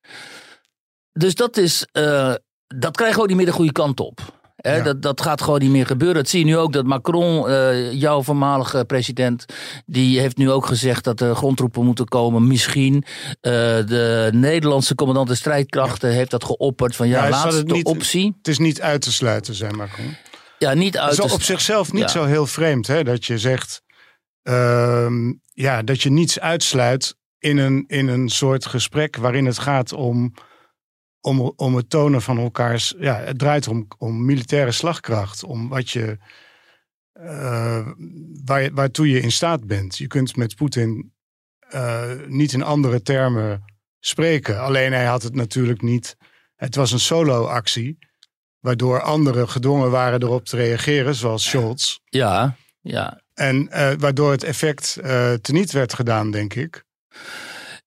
[1.13, 2.35] Dus dat is, eh,
[2.67, 4.36] dat krijgt ook niet meer de goede kant op.
[4.67, 4.83] Hè, Ja.
[4.83, 6.17] dat, dat gaat gewoon niet meer gebeuren.
[6.17, 9.45] Dat zie je nu ook dat Macron, eh, jouw voormalige president,
[9.87, 12.47] die heeft nu ook gezegd dat er grondtroepen moeten komen.
[12.47, 13.05] Misschien
[13.41, 13.53] Eh,
[13.87, 18.35] de Nederlandse commandant de strijdkrachten heeft dat geopperd van ja, zat laatste het niet- optie.
[18.39, 20.17] Het is niet uit te sluiten, zei Macron.
[20.59, 22.09] Ja, niet uit Het is op zichzelf niet Ja.
[22.09, 23.83] zo heel vreemd hè, dat je zegt
[24.43, 29.93] ehm, ja, dat je niets uitsluit in een, in een soort gesprek waarin het gaat
[29.93, 30.33] om,
[31.27, 32.95] om, om het tonen van elkaars.
[32.99, 36.19] Ja, het draait om, om militaire slagkracht, om wat je.
[37.13, 37.87] eh,
[38.45, 39.97] waar, waartoe je in staat bent.
[39.99, 41.13] Je kunt met Poetin
[41.69, 43.65] eh, niet in andere termen
[44.01, 44.61] spreken.
[44.61, 46.17] Alleen hij had het natuurlijk niet.
[46.57, 47.99] Het was een solo-actie
[48.61, 51.99] waardoor anderen gedwongen waren erop te reageren, zoals Scholz.
[52.05, 54.99] Ja, ja, En eh, waardoor het effect
[55.43, 56.85] teniet werd gedaan, denk ik.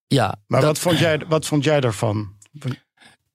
[0.07, 0.41] ja.
[0.47, 2.37] Maar Dat- wat, vond jij, wat vond jij daarvan?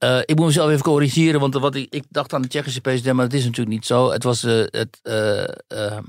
[0.05, 3.17] Eh, ik moet mezelf even corrigeren, want wat ik, ik dacht aan de Tsjechische president,
[3.17, 4.11] maar dat is natuurlijk niet zo.
[4.11, 6.05] Het was eh, het eh, ehm,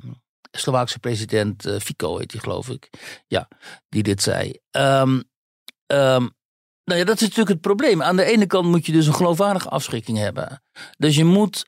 [0.52, 2.90] Slovaakse president Fico, heet hij geloof ik.
[3.28, 3.48] Ja,
[3.90, 4.60] die dit zei.
[4.72, 5.20] Ehm,
[6.84, 8.04] nou ja, dat is natuurlijk het probleem.
[8.04, 10.62] Aan de ene kant moet je dus een geloofwaardige afschrikking hebben.
[10.98, 11.68] Dus je moet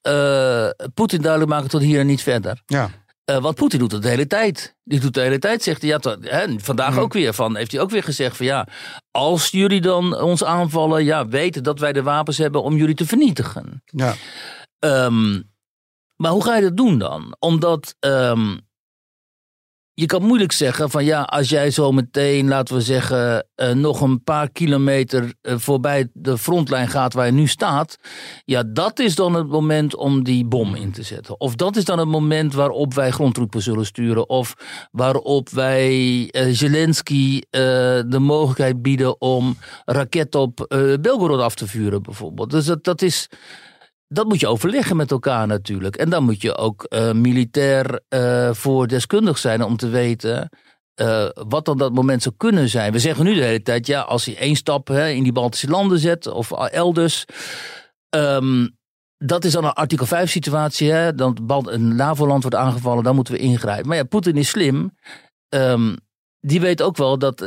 [0.94, 2.62] Poetin duidelijk maken tot hier en niet verder.
[2.66, 2.90] Ja,
[3.28, 4.76] Eh, wat Poetin doet dat de hele tijd.
[4.84, 5.90] Die doet de hele tijd, zegt hij.
[5.90, 7.00] Ja, hè, vandaag Hmm.
[7.04, 7.56] ook weer van.
[7.56, 8.68] Heeft hij ook weer gezegd van ja.
[9.12, 11.04] Als jullie dan ons aanvallen.
[11.04, 13.84] Ja, weten dat wij de wapens hebben om jullie te vernietigen.
[13.86, 14.16] ja.
[14.80, 15.42] Ehm,
[16.16, 17.36] maar hoe ga je dat doen dan?
[17.40, 18.58] Omdat ehm,
[20.00, 24.02] je kan moeilijk zeggen van ja, als jij zo meteen, laten we zeggen, eh, nog
[24.02, 27.98] een paar kilometer eh, voorbij de frontlijn gaat waar je nu staat.
[28.46, 31.40] Ja, dat is dan het moment om die bom in te zetten.
[31.40, 34.30] Of dat is dan het moment waarop wij grondtroepen zullen sturen.
[34.30, 34.54] Of
[34.92, 40.66] waarop wij eh, Zelensky de mogelijkheid bieden om raketten op
[41.02, 42.50] Belgorod af te vuren bijvoorbeeld.
[42.50, 43.30] Dus dat, dat is
[44.08, 45.96] dat moet je overleggen met elkaar natuurlijk.
[45.96, 50.50] En dan moet je ook eh, militair eh, voor deskundig zijn om te weten
[50.93, 52.91] eh, wat dan dat moment zou kunnen zijn.
[52.91, 55.67] We zeggen nu de hele tijd, ja, als hij één stap hè, in die Baltische
[55.67, 57.26] landen zet of elders.
[58.10, 58.67] ehm,
[59.17, 60.91] dat is dan een artikel 5 situatie.
[60.91, 61.15] Hè?
[61.15, 63.88] Dan een NAVO-land wordt aangevallen, dan moeten we ingrijpen.
[63.88, 64.96] Maar ja, Poetin is slim.
[65.50, 65.96] Ehm,
[66.39, 67.41] die weet ook wel dat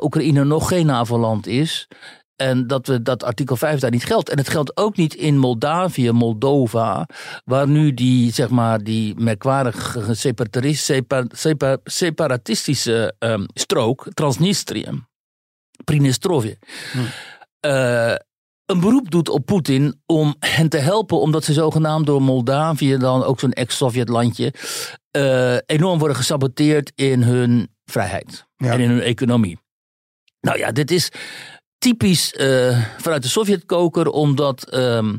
[0.00, 1.88] Oekraïne nog geen NAVO-land is.
[2.40, 4.28] En dat, we, dat artikel 5 daar niet geldt.
[4.28, 7.06] En het geldt ook niet in Moldavië, Moldova,
[7.44, 15.04] waar nu die, zeg maar, die merkwaardige separatisch- sepa- sepa- separatistische ehm, strook, Transnistrië,
[15.84, 16.58] Prinestrovje,
[17.60, 18.14] eh,
[18.66, 23.24] een beroep doet op Poetin om hen te helpen, omdat ze zogenaamd door Moldavië, dan
[23.24, 24.52] ook zo'n ex-Sovjet-landje,
[25.10, 28.72] eh, enorm worden gesaboteerd in hun vrijheid Ja.
[28.72, 29.58] en in hun economie.
[30.40, 31.10] Nou ja, dit is
[31.80, 35.16] typisch eh, vanuit de Sovjetkoker, omdat ehm,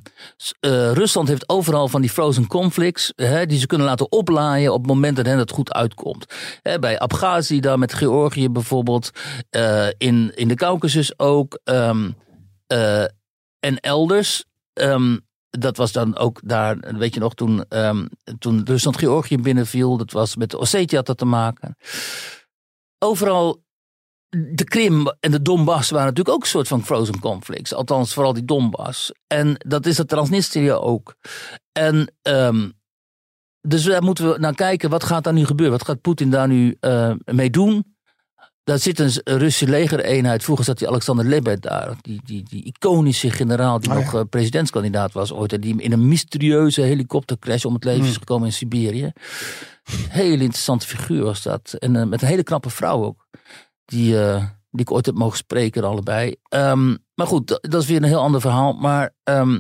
[0.59, 4.77] eh, Rusland heeft overal van die frozen conflicts, hè, die ze kunnen laten oplaaien op
[4.77, 6.25] het moment dat hen dat goed uitkomt.
[6.61, 9.11] Hè, bij Abhazie, daar met Georgië bijvoorbeeld,
[9.49, 12.11] eh, in, in de Caucasus ook, ehm,
[12.67, 13.03] eh,
[13.59, 14.45] en elders.
[14.73, 15.17] Ehm,
[15.49, 17.65] dat was dan ook daar, weet je nog, toen,
[18.39, 21.77] toen Rusland Georgië binnenviel, dat was met Ossetië had dat te maken.
[22.99, 23.63] Overal
[24.37, 27.73] de Krim en de Donbass waren natuurlijk ook een soort van frozen conflicts.
[27.73, 29.11] Althans, vooral die Donbass.
[29.27, 31.15] En dat is het Transnistrië ook.
[31.71, 32.69] En ehm,
[33.61, 35.77] dus daar moeten we naar kijken, wat gaat daar nu gebeuren?
[35.77, 37.95] Wat gaat Poetin daar nu eh, mee doen?
[38.63, 40.43] Daar zit een Russische legereenheid.
[40.43, 41.95] Vroeger zat die Alexander Lebed daar.
[42.01, 44.03] Die, die, die iconische generaal die Oh, ja.
[44.03, 45.53] nog eh, presidentskandidaat was ooit.
[45.53, 48.09] En die in een mysterieuze helikoptercrash om het leven Hmm.
[48.09, 49.11] is gekomen in Siberië.
[50.09, 51.73] Hele interessante figuur was dat.
[51.79, 53.25] En eh, met een hele knappe vrouw ook.
[53.91, 56.35] Die, eh, die ik ooit heb mogen spreken, allebei.
[56.49, 58.73] Ehm, maar goed, dat, dat is weer een heel ander verhaal.
[58.73, 59.59] Maar ehm,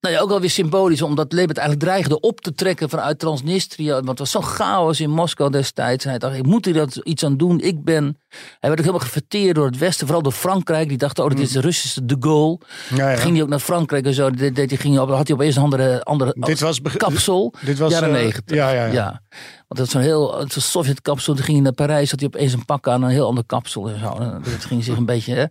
[0.00, 3.90] nou ja, ook alweer symbolisch, omdat Lebed eigenlijk dreigde op te trekken vanuit Transnistrië.
[3.90, 6.04] Want het was zo'n chaos in Moskou destijds.
[6.04, 7.60] En hij dacht, ik moet hier dat iets aan doen.
[7.60, 8.04] Ik ben...
[8.28, 10.88] Hij werd ook helemaal gefeteerd door het Westen, vooral door Frankrijk.
[10.88, 12.58] Die dachten, oh, dit is de Russische de Gaulle.
[12.94, 13.16] Ja, ja.
[13.16, 14.30] Ging hij ook naar Frankrijk en zo.
[14.34, 17.54] Ging, op- had hij opeens een andere, andere Dit was, kapsel.
[17.64, 18.56] dit was jaren eh, 90.
[18.56, 19.22] Ja, ja, ja.
[19.68, 21.34] Want dat zo'n heel Sovjet-kapsel.
[21.34, 23.88] Toen ging hij naar Parijs, had hij opeens een pak aan, een heel ander kapsel
[23.88, 24.12] en zo.
[24.12, 25.50] En Dat ging zich een beetje.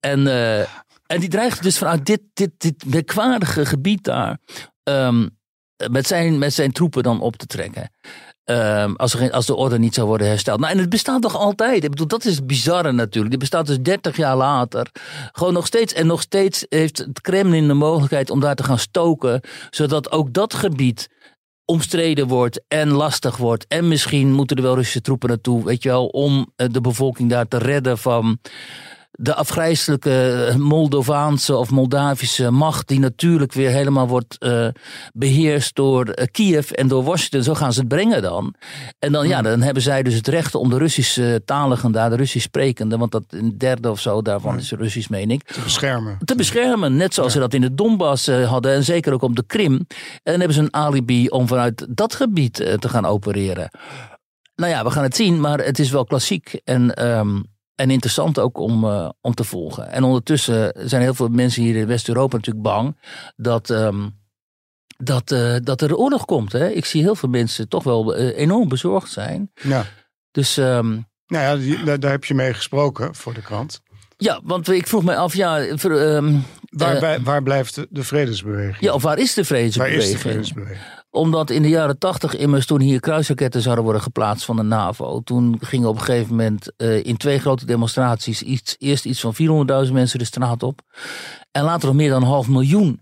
[0.00, 0.60] En, eh,
[1.06, 4.38] en die dreigde dus vanuit dit, dit, dit merkwaardige gebied daar.
[4.82, 5.28] ehm,
[5.90, 7.90] met, zijn, met zijn troepen dan op te trekken.
[8.44, 10.60] Ehm, als, er als de orde niet zou worden hersteld.
[10.60, 11.84] Nou, en het bestaat nog altijd.
[11.84, 13.30] Ik bedoel, dat is bizarre natuurlijk.
[13.30, 14.90] Dit bestaat dus 30 jaar later.
[15.32, 15.92] Gewoon nog steeds.
[15.92, 19.40] En nog steeds heeft het Kremlin de mogelijkheid om daar te gaan stoken.
[19.70, 21.08] Zodat ook dat gebied
[21.66, 23.64] omstreden wordt en lastig wordt.
[23.68, 27.30] En misschien moeten er wel Russische troepen naartoe, weet je wel, om eh, de bevolking
[27.30, 28.38] daar te redden van
[29.18, 34.68] de afgrijzelijke Moldovaanse of Moldavische macht, die natuurlijk weer helemaal wordt uh,
[35.12, 37.42] beheerst door uh, Kiev en door Washington.
[37.42, 38.54] Zo gaan ze het brengen dan.
[38.98, 42.16] En dan, ja, dan hebben zij dus het recht om de Russische taligen daar, de
[42.16, 45.42] Russisch sprekende, want dat een derde of zo daarvan is Russisch, meen ik.
[45.42, 46.18] Te beschermen.
[46.24, 49.36] Te beschermen, net zoals ze dat in de Donbass uh, hadden en zeker ook op
[49.36, 49.74] de Krim.
[49.74, 49.86] En
[50.22, 53.70] dan hebben ze een alibi om vanuit dat gebied te gaan opereren.
[54.54, 56.60] Nou ja, we gaan het zien, maar het is wel klassiek.
[56.64, 57.44] En um,
[57.76, 59.90] en interessant ook om, uh, om te volgen.
[59.90, 62.96] En ondertussen zijn heel veel mensen hier in West-Europa natuurlijk bang
[63.36, 64.18] dat, um,
[64.96, 66.52] dat, uh, dat er oorlog komt.
[66.52, 66.68] Hè?
[66.68, 69.50] Ik zie heel veel mensen toch wel uh, enorm bezorgd zijn.
[69.54, 69.84] Ja.
[70.30, 70.56] Dus.
[70.56, 73.80] Um, nou ja, daar, daar heb je mee gesproken voor de krant.
[74.16, 75.60] Ja, want ik vroeg me af, ja.
[75.84, 78.80] Um, waar, waar blijft de, de, vredesbeweging?
[78.80, 79.98] Ja, of waar is de vredesbeweging?
[79.98, 80.95] Waar is de vredesbeweging?
[81.16, 85.20] Omdat in de jaren tachtig immers toen hier kruisraketten zouden worden geplaatst van de NAVO.
[85.20, 89.34] Toen gingen op een gegeven moment uh, in twee grote demonstraties iets, eerst iets van
[89.86, 90.80] 400.000 mensen de straat op.
[91.50, 93.00] En later nog meer dan een half miljoen.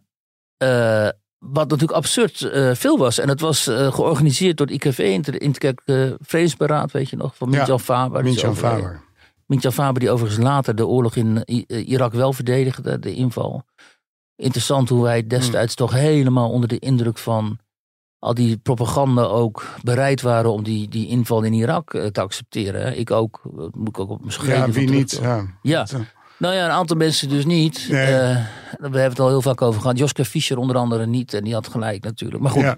[0.62, 3.18] Uh, wat natuurlijk absurd uh, veel was.
[3.18, 5.82] En het was georganiseerd door het IKV, het Interkerk
[6.20, 8.22] Vredesberaad, weet je nog, van Mintjan ja, Faber.
[8.22, 9.02] Mintjan Faber.
[9.46, 13.64] Mintjan Faber, die overigens later de oorlog in Irak wel verdedigde, de inval.
[14.36, 15.86] Interessant hoe wij destijds hmm.
[15.86, 17.58] toch helemaal onder de indruk van
[18.24, 22.98] al die propaganda ook bereid waren om die, die inval in Irak uh, te accepteren.
[22.98, 24.66] Ik ook, dat moet ik ook op mijn schrijven.
[24.66, 25.18] Ja, wie niet?
[25.22, 25.46] Ja.
[25.62, 25.86] ja.
[26.38, 27.86] Nou ja, een aantal mensen dus niet.
[27.90, 28.12] Nee.
[28.12, 28.46] Uh,
[28.78, 29.98] we hebben het al heel vaak over gehad.
[29.98, 31.34] Joske Fischer onder andere niet.
[31.34, 32.42] En die had gelijk natuurlijk.
[32.42, 32.62] Maar goed.
[32.62, 32.76] Ja,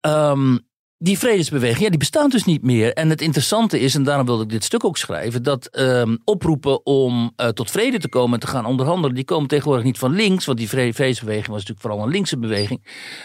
[0.00, 0.30] ja.
[0.30, 0.66] Um,
[0.98, 2.92] die vredesbeweging, ja, die bestaat dus niet meer.
[2.92, 6.86] En het interessante is, en daarom wilde ik dit stuk ook schrijven, dat um, oproepen
[6.86, 10.12] om uh, tot vrede te komen en te gaan onderhandelen, die komen tegenwoordig niet van
[10.12, 12.80] links, want die vredesbeweging was natuurlijk vooral een linkse beweging,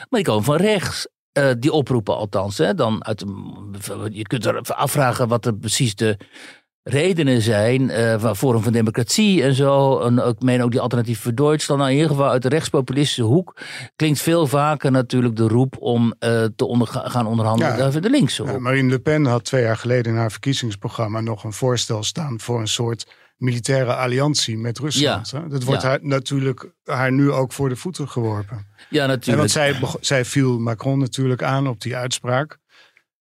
[0.09, 1.07] maar die komen van rechts.
[1.37, 2.57] Uh, die oproepen althans.
[2.57, 3.23] Hè, dan uit
[4.11, 6.17] je kunt er afvragen wat er precies de
[6.83, 9.99] redenen zijn uh, van Forum van Democratie en zo.
[9.99, 11.79] En ik meen ook die alternatief voor Duitsland.
[11.79, 13.61] Nou, in ieder geval uit de rechtspopulistische hoek
[13.95, 18.41] klinkt veel vaker natuurlijk de roep om uh, te onder, gaan onderhandelen ja, de linkse
[18.41, 18.51] hoek.
[18.51, 22.39] Ja, Marine Le Pen had twee jaar geleden in haar verkiezingsprogramma nog een voorstel staan
[22.39, 25.29] voor een soort militaire alliantie met Rusland.
[25.29, 25.39] Ja.
[25.39, 28.67] Dat wordt haar, natuurlijk haar nu ook voor de voeten geworpen.
[28.89, 29.27] Ja, natuurlijk.
[29.27, 32.59] En want zij, zij viel Macron natuurlijk aan op die uitspraak.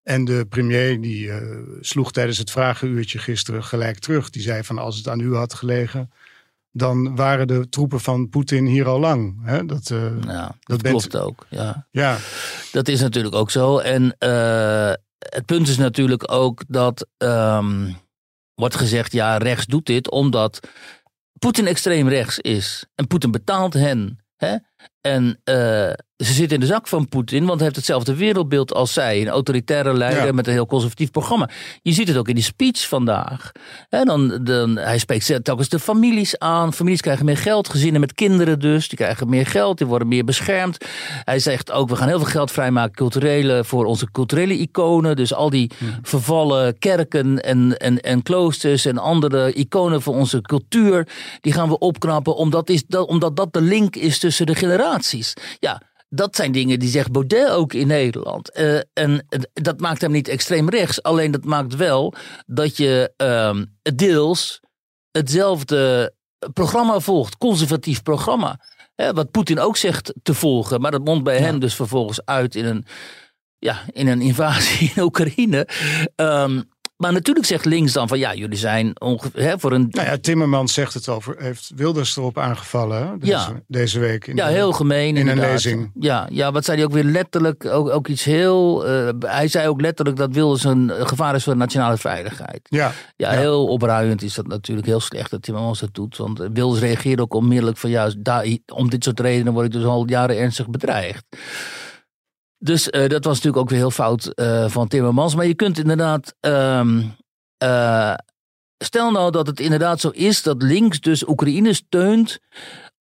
[0.03, 1.37] En de premier die uh,
[1.79, 4.29] sloeg tijdens het vragenuurtje gisteren gelijk terug.
[4.29, 6.11] Die zei van als het aan u had gelegen,
[6.71, 9.39] dan waren de troepen van Poetin hier al lang.
[9.43, 9.65] Hè?
[9.65, 11.45] Dat, uh, ja, dat, dat klopt ook.
[11.49, 11.87] Ja.
[11.91, 12.17] ja,
[12.71, 13.77] dat is natuurlijk ook zo.
[13.77, 17.95] En uh, het punt is natuurlijk ook dat um,
[18.55, 20.59] wordt gezegd, ja, rechts doet dit omdat
[21.39, 22.85] Poetin extreem rechts is.
[22.95, 24.19] En Poetin betaalt hen.
[24.35, 24.55] Hè?
[25.01, 25.55] En uh,
[26.17, 29.21] ze zit in de zak van Poetin, want hij heeft hetzelfde wereldbeeld als zij.
[29.21, 31.49] Een autoritaire leider met een heel conservatief programma.
[31.81, 33.51] Je ziet het ook in die speech vandaag.
[33.89, 36.73] En dan, dan, hij spreekt telkens de families aan.
[36.73, 38.87] Families krijgen meer geld, gezinnen met kinderen dus.
[38.87, 40.85] Die krijgen meer geld, die worden meer beschermd.
[41.23, 45.15] Hij zegt ook, we gaan heel veel geld vrijmaken culturele, voor onze culturele iconen.
[45.15, 51.07] Dus al die vervallen kerken en, en, en kloosters en andere iconen voor onze cultuur.
[51.39, 55.33] Die gaan we opknappen, omdat, is, dat, omdat dat de link is tussen de generaties.
[55.59, 58.57] Ja, dat zijn dingen die zegt Baudet ook in Nederland.
[58.59, 61.03] Uh, en dat maakt hem niet extreem rechts.
[61.03, 62.13] Alleen dat maakt wel
[62.45, 63.61] dat je uh,
[63.95, 64.59] deels
[65.11, 66.13] hetzelfde
[66.53, 67.37] programma volgt.
[67.37, 68.59] Conservatief programma.
[68.95, 70.81] Hè, wat Poetin ook zegt te volgen.
[70.81, 71.45] Maar dat mondt bij ja.
[71.45, 72.85] hem dus vervolgens uit in een,
[73.57, 75.67] ja, in een invasie in Oekraïne.
[76.15, 76.69] Um,
[77.01, 79.87] maar natuurlijk zegt links dan van ja, jullie zijn ongeveer voor een.
[79.89, 83.61] Nou ja, Timmermans zegt het over, heeft Wilders erop aangevallen deze, ja.
[83.67, 84.27] deze week.
[84.27, 85.17] In ja, de, heel gemeen.
[85.17, 85.91] In een lezing.
[85.99, 87.65] Ja, ja, wat zei hij ook weer letterlijk?
[87.65, 88.89] Ook, ook iets heel.
[88.89, 92.59] Uh, hij zei ook letterlijk dat Wilders een gevaar is voor de nationale veiligheid.
[92.63, 93.39] Ja, ja, ja.
[93.39, 96.17] heel opruiend is dat natuurlijk heel slecht dat Timmermans dat doet.
[96.17, 99.83] Want Wilders reageert ook onmiddellijk van juist daar, om dit soort redenen word ik dus
[99.83, 101.25] al jaren ernstig bedreigd.
[102.63, 105.35] Dus uh, dat was natuurlijk ook weer heel fout uh, van Timmermans.
[105.35, 106.35] Maar je kunt inderdaad.
[106.39, 107.15] Um,
[107.63, 108.13] uh,
[108.77, 112.39] stel nou dat het inderdaad zo is dat links dus Oekraïne steunt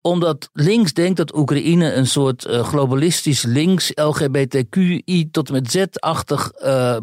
[0.01, 6.51] omdat links denkt dat Oekraïne een soort globalistisch links LGBTQI tot en met Z-achtig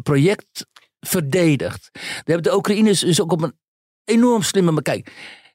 [0.03, 0.65] project
[0.99, 1.89] verdedigt.
[1.93, 3.57] Daar hebben de Oekraïners dus ook op een
[4.03, 4.81] enorm slimme...
[4.81, 5.11] Kijk,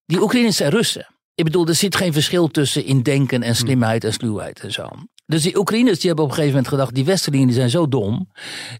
[0.07, 1.07] die Oekraïners zijn Russen.
[1.35, 4.89] Ik bedoel, er zit geen verschil tussen in denken en slimheid en sluwheid en zo.
[5.27, 8.31] Dus die Oekraïners die hebben op een gegeven moment gedacht, die Westerlingen zijn zo dom.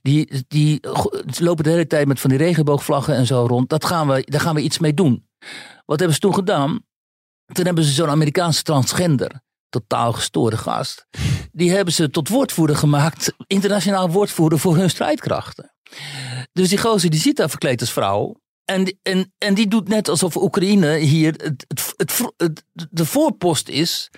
[0.03, 0.81] Die, die
[1.39, 3.69] lopen de hele tijd met van die regenboogvlaggen en zo rond.
[3.69, 5.29] Dat gaan we, daar gaan we iets mee doen.
[5.85, 6.81] Wat hebben ze toen gedaan?
[7.53, 11.07] Toen hebben ze zo'n Amerikaanse transgender, totaal gestoorde gast.
[11.53, 15.75] Die hebben ze tot woordvoerder gemaakt, internationaal woordvoerder voor hun strijdkrachten.
[16.53, 18.41] Dus die gozer die zit daar verkleed als vrouw.
[18.65, 21.65] En, en, en die doet net alsof Oekraïne hier het,
[21.97, 24.11] het, het, de voorpost is,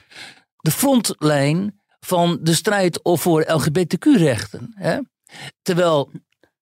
[0.57, 4.75] de frontlijn van de strijd voor LGBTQ-rechten.
[5.63, 6.11] Terwijl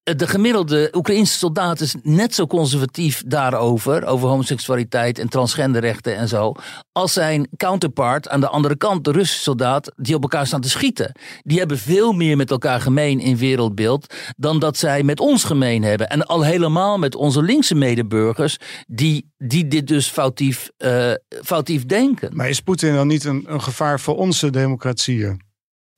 [0.03, 6.53] de gemiddelde Oekraïnse soldaat is net zo conservatief daarover, over homoseksualiteit en transgenderrechten en zo,
[6.93, 10.69] als zijn counterpart aan de andere kant, de Russische soldaat, die op elkaar staan te
[10.69, 11.13] schieten.
[11.43, 15.83] Die hebben veel meer met elkaar gemeen in wereldbeeld dan dat zij met ons gemeen
[15.83, 16.09] hebben.
[16.09, 21.13] En al helemaal met onze linkse medeburgers, die, die dit dus foutief, uh,
[21.43, 22.37] foutief denken.
[22.37, 25.51] Maar is Poetin dan niet een, een gevaar voor onze democratieën?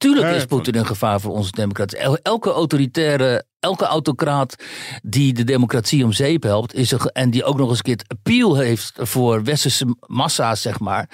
[0.04, 1.98] Tuurlijk is Poetin een gevaar voor onze democratie.
[2.22, 4.56] Elke autoritaire, elke autocraat
[5.02, 8.04] die de democratie om zeep helpt, is er, en die ook nog eens een keer
[8.06, 11.08] appeal heeft voor westerse massa's, zeg maar.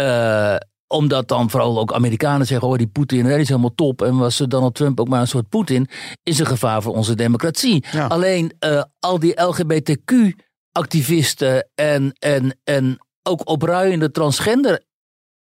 [0.00, 4.02] Uh, omdat dan vooral ook Amerikanen zeggen: oh, die Poetin, dat is helemaal top.
[4.02, 5.88] En was Donald Trump ook maar een soort Poetin,
[6.22, 7.84] is een gevaar voor onze democratie.
[8.08, 14.86] Alleen uh, al die LGBTQ-activisten en, en, en ook opruiende transgender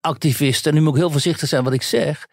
[0.00, 2.26] activisten, nu moet ik heel voorzichtig zijn wat ik zeg.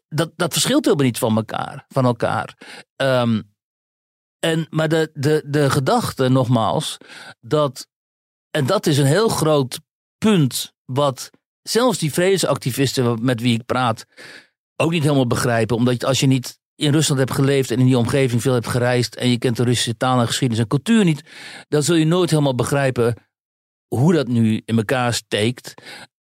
[0.08, 1.84] dat, dat verschilt helemaal niet van elkaar.
[1.88, 2.56] Van elkaar.
[2.96, 3.56] Um,
[4.38, 6.96] en, maar de, de, de gedachte, nogmaals,
[7.40, 7.88] dat.
[8.50, 9.80] En dat is een heel groot
[10.18, 10.72] punt.
[10.84, 11.30] wat
[11.62, 14.04] zelfs die vredesactivisten met wie ik praat.
[14.76, 15.76] ook niet helemaal begrijpen.
[15.76, 19.14] Omdat als je niet in Rusland hebt geleefd en in die omgeving veel hebt gereisd.
[19.14, 21.24] en je kent de Russische taal en geschiedenis en cultuur niet.
[21.68, 23.14] dan zul je nooit helemaal begrijpen
[23.94, 25.74] hoe dat nu in elkaar steekt.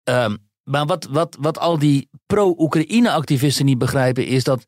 [0.03, 4.65] Um, maar wat, wat, wat al die pro-Oekraïne-activisten niet begrijpen is dat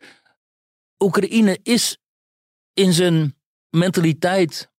[1.00, 1.98] Oekraïne is
[2.74, 3.36] in zijn
[3.70, 4.70] mentaliteit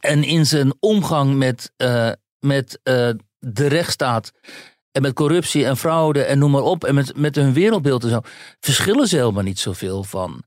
[0.00, 4.32] en in zijn omgang met, uh, met uh, de rechtsstaat
[4.92, 8.10] en met corruptie en fraude en noem maar op en met, met hun wereldbeeld en
[8.10, 8.20] zo,
[8.60, 10.42] verschillen ze helemaal niet zoveel van,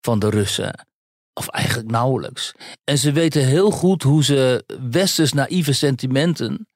[0.00, 0.86] van de Russen.
[1.32, 2.54] Of eigenlijk nauwelijks.
[2.84, 6.67] En ze weten heel goed hoe ze westers naïeve sentimenten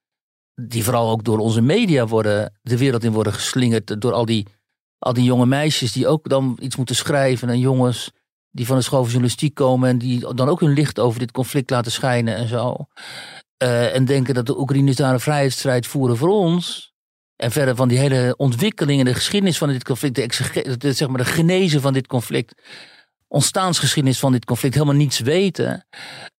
[0.69, 4.01] die vooral ook door onze media worden, de wereld in worden geslingerd.
[4.01, 4.47] Door al die,
[4.99, 7.49] al die jonge meisjes die ook dan iets moeten schrijven.
[7.49, 8.11] En jongens
[8.51, 9.89] die van de school van journalistiek komen.
[9.89, 12.77] En die dan ook hun licht over dit conflict laten schijnen en zo.
[13.63, 16.93] Uh, en denken dat de Oekraïners daar een vrijheidsstrijd voeren voor ons.
[17.37, 20.15] En verder van die hele ontwikkeling en de geschiedenis van dit conflict.
[20.81, 22.63] De, zeg maar de genezen van dit conflict.
[23.29, 25.87] Ontstaansgeschiedenis van dit conflict helemaal niets weten.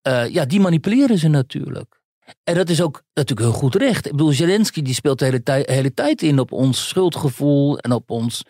[0.07, 2.01] Uh, ja, die manipuleren ze natuurlijk.
[2.43, 4.05] En dat is ook natuurlijk heel goed recht.
[4.05, 7.91] Ik bedoel, Zelensky die speelt de hele, tijd, hele tijd in op ons schuldgevoel en
[7.91, 8.43] op ons,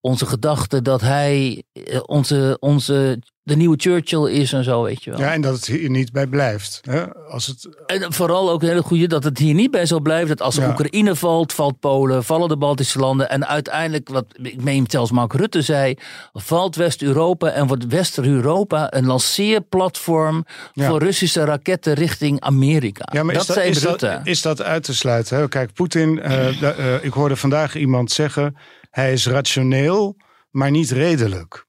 [0.00, 5.10] onze gedachte dat hij eh, onze, onze de nieuwe Churchill is en zo, weet je
[5.10, 5.20] wel.
[5.20, 6.80] Ja, en dat het hier niet bij blijft.
[6.82, 7.14] Hè?
[7.14, 7.68] Als het...
[7.86, 10.28] En vooral ook een hele goede dat het hier niet bij zal blijven.
[10.28, 13.30] Dat als Oekraïne valt, valt Polen, vallen de Baltische landen.
[13.30, 15.94] En uiteindelijk, wat ik meen zelfs Mark Rutte zei,
[16.32, 23.08] valt West-Europa en wordt West-Europa een lanceerplatform voor Russische raketten richting Amerika.
[23.12, 24.06] Ja, maar dat, is dat, is Rutte.
[24.06, 25.36] Dat, is dat uit te sluiten?
[25.36, 25.48] Hè?
[25.48, 28.56] Kijk, Poetin, uh, uh, ik hoorde vandaag iemand zeggen,
[28.90, 30.16] hij is rationeel,
[30.50, 31.63] maar niet redelijk.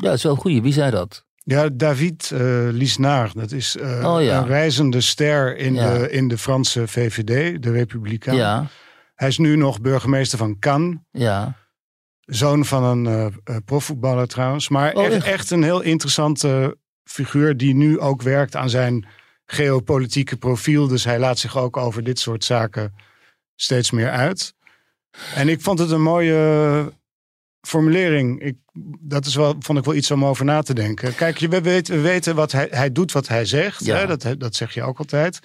[0.00, 0.62] Ja, dat is wel goed.
[0.62, 1.24] Wie zei dat?
[1.44, 3.34] Ja, David uh, Lisnard.
[3.34, 4.38] Dat is uh, oh, ja.
[4.38, 8.36] een reizende ster in, de, in de Franse VVD, de Republikein.
[8.36, 8.66] Ja.
[9.14, 10.96] Hij is nu nog burgemeester van Cannes.
[11.10, 11.56] Ja.
[12.20, 14.68] Zoon van een uh, profvoetballer trouwens.
[14.68, 19.06] Maar oh, echt, echt, een heel interessante figuur die nu ook werkt aan zijn
[19.44, 20.86] geopolitieke profiel.
[20.86, 22.94] Dus hij laat zich ook over dit soort zaken
[23.56, 24.54] steeds meer uit.
[25.34, 26.92] En ik vond het een mooie
[27.60, 28.42] formulering.
[28.42, 28.56] Ik,
[29.00, 31.14] dat is wel, vond ik wel iets om over na te denken.
[31.14, 33.84] Kijk, we weten, we weten wat hij, hij doet, wat hij zegt.
[33.84, 33.96] Ja.
[33.96, 34.06] Hè?
[34.06, 35.40] Dat, dat zeg je ook altijd.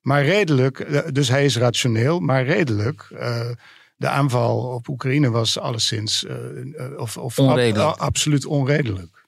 [0.00, 3.08] Maar redelijk, eh, dus hij is rationeel, maar redelijk.
[3.12, 3.50] Uh,
[3.96, 9.26] de aanval op Oekraïne was alleszins uh, of, of ab, absoluut onredelijk.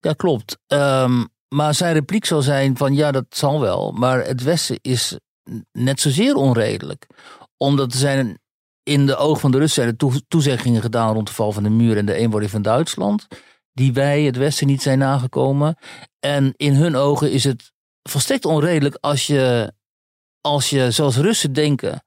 [0.00, 0.58] Ja, klopt.
[0.66, 3.92] Um, maar zijn repliek zal zijn van ja, dat zal wel.
[3.92, 5.18] Maar het Westen is
[5.72, 7.06] net zozeer onredelijk
[7.56, 8.38] Omdat er zijn
[8.82, 11.62] in de ogen van de Russen zijn er toe- toezeggingen gedaan rond de val van
[11.62, 13.26] de muur en de eenwording van Duitsland.
[13.72, 15.76] Die wij, het Westen, niet zijn nagekomen.
[16.20, 17.72] En in hun ogen is het
[18.02, 19.72] volstrekt onredelijk als je,
[20.40, 22.04] als je zoals Russen denken,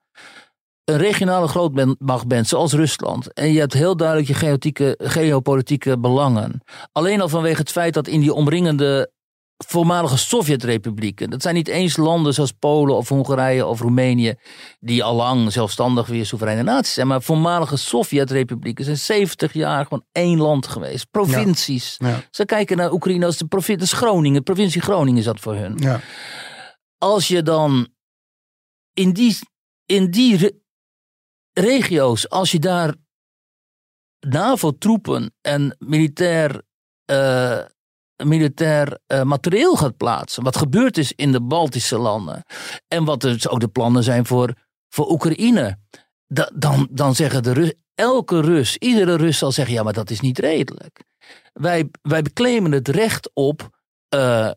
[0.83, 3.33] een regionale grootmacht bent, zoals Rusland.
[3.33, 6.61] En je hebt heel duidelijk je geotieke, geopolitieke belangen.
[6.91, 9.11] Alleen al vanwege het feit dat in die omringende
[9.57, 11.29] voormalige Sovjetrepublieken.
[11.29, 14.33] Dat zijn niet eens landen zoals Polen of Hongarije of Roemenië,
[14.79, 17.07] die al lang zelfstandig weer soevereine naties zijn.
[17.07, 21.11] Maar voormalige Sovjetrepublieken zijn 70 jaar gewoon één land geweest.
[21.11, 21.95] Provincies.
[21.97, 22.23] Ja.
[22.31, 24.43] Ze kijken naar Oekraïne als de provincie Groningen.
[24.43, 25.77] Provincie Groningen is dat voor hun.
[25.77, 25.99] Ja.
[26.97, 27.87] Als je dan
[28.93, 29.37] in die,
[29.85, 30.57] in die re-
[31.53, 32.95] regio's, als je daar
[34.19, 36.61] NAVO-troepen en militair,
[37.05, 37.59] eh,
[38.23, 42.43] militair eh, materieel gaat plaatsen, wat gebeurd is in de Baltische landen,
[42.87, 44.53] en wat dus ook de plannen zijn voor,
[44.89, 45.77] voor Oekraïne,
[46.27, 50.09] da- dan, dan zeggen de Rus, elke Rus, iedere Rus zal zeggen, ja, maar dat
[50.09, 51.03] is niet redelijk.
[51.53, 52.23] Wij, wij
[52.69, 53.69] het recht op
[54.09, 54.49] eh,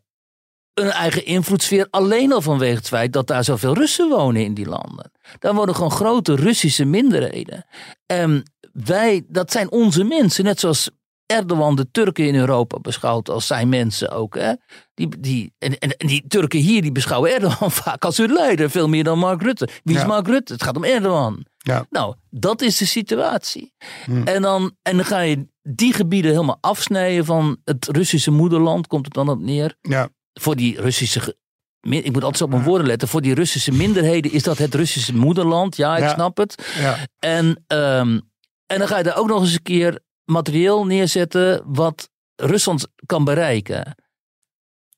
[0.75, 4.69] een eigen invloedssfeer alleen al vanwege het feit dat daar zoveel Russen wonen in die
[4.69, 5.11] landen.
[5.39, 7.65] Daar wonen gewoon grote Russische minderheden.
[8.07, 10.91] En wij, dat zijn onze mensen, net zoals
[11.33, 14.35] Erdogan de Turken in Europa beschouwt als zijn mensen ook.
[14.35, 14.53] Hè?
[14.95, 18.89] Die, die, en, en, die Turken hier die beschouwen Erdogan vaak als hun leider, veel
[18.89, 19.69] meer dan Mark Rutte.
[19.85, 20.07] Wie is Ja.
[20.07, 20.53] Mark Rutte?
[20.53, 21.45] Het gaat om Erdogan.
[21.57, 21.87] Ja.
[21.91, 23.73] Nou, dat is de situatie.
[24.05, 24.27] Hmm.
[24.27, 29.05] En, dan, en dan ga je die gebieden helemaal afsnijden van het Russische moederland, komt
[29.05, 30.09] het dan op neer Ja.
[30.33, 31.37] voor die Russische.
[31.81, 33.09] Ik moet altijd op mijn woorden letten.
[33.09, 35.77] Voor die Russische minderheden is dat het Russische moederland.
[35.77, 36.15] Ja, ik Ja.
[36.15, 36.73] snap het.
[36.79, 36.97] Ja.
[37.19, 38.19] En, ehm,
[38.67, 39.99] en dan ga je daar ook nog eens een keer
[40.31, 41.63] materieel neerzetten.
[41.67, 43.95] wat Rusland kan bereiken.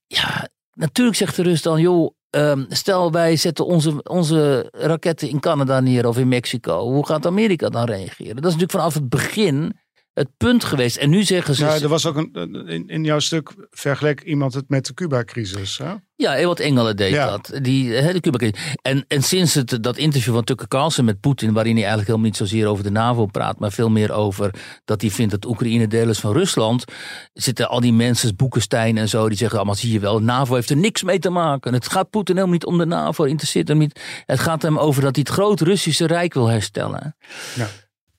[0.06, 2.14] Ja, natuurlijk zegt de Rus dan: joh.
[2.30, 6.90] ehm, stel wij zetten onze, onze raketten in Canada neer of in Mexico.
[6.90, 8.34] Hoe gaat Amerika dan reageren?
[8.34, 9.78] Dat is natuurlijk vanaf het begin
[10.12, 10.96] het punt geweest.
[10.96, 11.64] En nu zeggen ze.
[11.64, 15.78] Ja, er was ook een, in, in jouw stuk vergelijk iemand het met de Cuba-crisis.
[15.78, 15.92] hè?
[16.16, 17.30] Ja, Ewald Engelen deed Ja.
[17.30, 17.50] dat.
[17.62, 18.50] Die, hè, de Cuba
[18.82, 22.28] en, en sinds het, dat interview van Tucker Carlson met Poetin, waarin hij eigenlijk helemaal
[22.30, 24.54] niet zozeer over de NAVO praat, maar veel meer over
[24.84, 26.84] dat hij vindt dat Oekraïne deel is van Rusland,
[27.32, 30.54] zitten al die mensen, Boekenstein en zo, die zeggen allemaal, zie je wel, de NAVO
[30.54, 31.72] heeft er niks mee te maken.
[31.72, 34.00] Het gaat Poetin helemaal niet om de NAVO, interesseert hem niet.
[34.26, 37.16] Het gaat hem over dat hij het groot Russische Rijk wil herstellen.
[37.54, 37.68] Ja.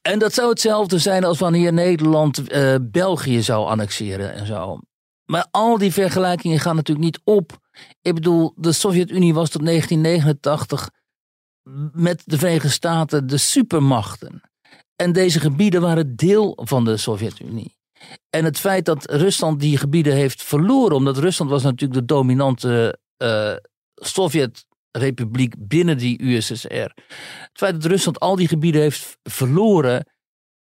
[0.01, 4.79] En dat zou hetzelfde zijn als wanneer Nederland eh, België zou annexeren en zo.
[5.25, 7.59] Maar al die vergelijkingen gaan natuurlijk niet op.
[8.01, 10.89] Ik bedoel, de Sovjet-Unie was tot 1989
[11.91, 14.41] met de Verenigde Staten de supermachten.
[14.95, 17.77] En deze gebieden waren deel van de Sovjet-Unie.
[18.29, 22.99] En het feit dat Rusland die gebieden heeft verloren, omdat Rusland was natuurlijk de dominante
[23.17, 23.55] eh
[24.91, 26.67] Sovjet-republiek binnen die USSR.
[26.67, 30.05] Het feit dat Rusland al die gebieden heeft verloren,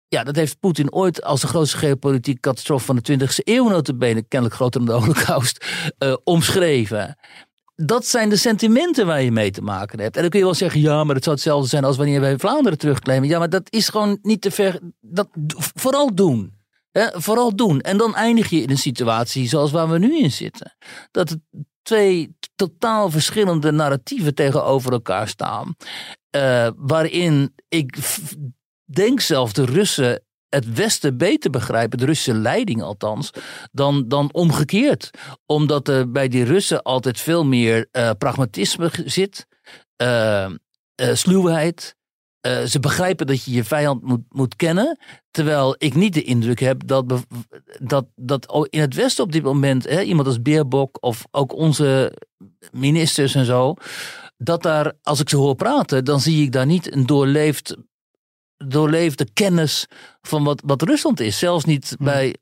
[0.08, 4.22] ja, dat heeft Poetin ooit als de grootste geopolitieke catastrofe van de 20e eeuw notabene,
[4.22, 5.64] kennelijk groter dan de holocaust,
[5.98, 7.18] eh, omschreven.
[7.74, 10.14] Dat zijn de sentimenten waar je mee te maken hebt.
[10.14, 12.38] En dan kun je wel zeggen, ja, maar het zou hetzelfde zijn als wanneer wij
[12.38, 13.28] Vlaanderen terugclaimen.
[13.28, 14.80] Ja, maar dat is gewoon niet te ver.
[15.00, 15.28] Dat
[15.74, 16.59] vooral doen.
[16.90, 17.80] Hè, vooral doen.
[17.80, 20.76] En dan eindig je in een situatie zoals waar we nu in zitten.
[21.10, 21.36] Dat
[21.82, 25.76] twee totaal verschillende narratieven tegenover elkaar staan.
[26.30, 27.96] eh, waarin ik
[28.84, 33.30] denk zelf de Russen het Westen beter begrijpen, de Russische leiding althans,
[33.72, 35.10] dan, dan omgekeerd.
[35.46, 39.46] Omdat er bij die Russen altijd veel meer eh, pragmatisme zit,
[39.96, 40.50] eh,
[41.12, 41.98] sluwheid.
[42.40, 44.98] Eh, ze begrijpen dat je je vijand moet, moet kennen.
[45.30, 47.24] Terwijl ik niet de indruk heb dat,
[47.80, 52.16] dat, dat in het Westen op dit moment, hè, iemand als Beerbok of ook onze
[52.72, 53.74] ministers en zo,
[54.36, 57.76] dat daar, als ik ze hoor praten, dan zie ik daar niet een doorleefd,
[58.56, 59.86] doorleefde kennis
[60.22, 61.38] van wat, wat Rusland is.
[61.38, 62.34] Zelfs niet bij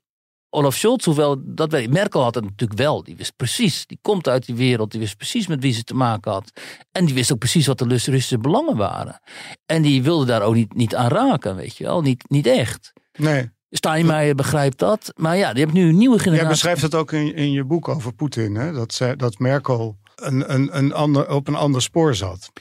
[0.49, 1.93] Olaf Scholz, hoewel dat weet ik.
[1.93, 3.03] Merkel had het natuurlijk wel.
[3.03, 5.93] Die wist precies, die komt uit die wereld, die wist precies met wie ze te
[5.93, 6.51] maken had.
[6.91, 9.21] En die wist ook precies wat de Russische belangen waren.
[9.65, 12.01] En die wilde daar ook niet, niet aan raken, weet je wel.
[12.01, 12.93] Niet, niet echt.
[13.13, 13.49] Nee.
[13.69, 15.13] Steinmeier begrijpt dat.
[15.15, 16.41] Maar ja, die hebt nu een nieuwe generatie.
[16.41, 18.71] Jij beschrijft het ook in, in je boek over Poetin, hè?
[18.71, 22.51] Dat, dat Merkel een, een, een ander, op een ander spoor zat.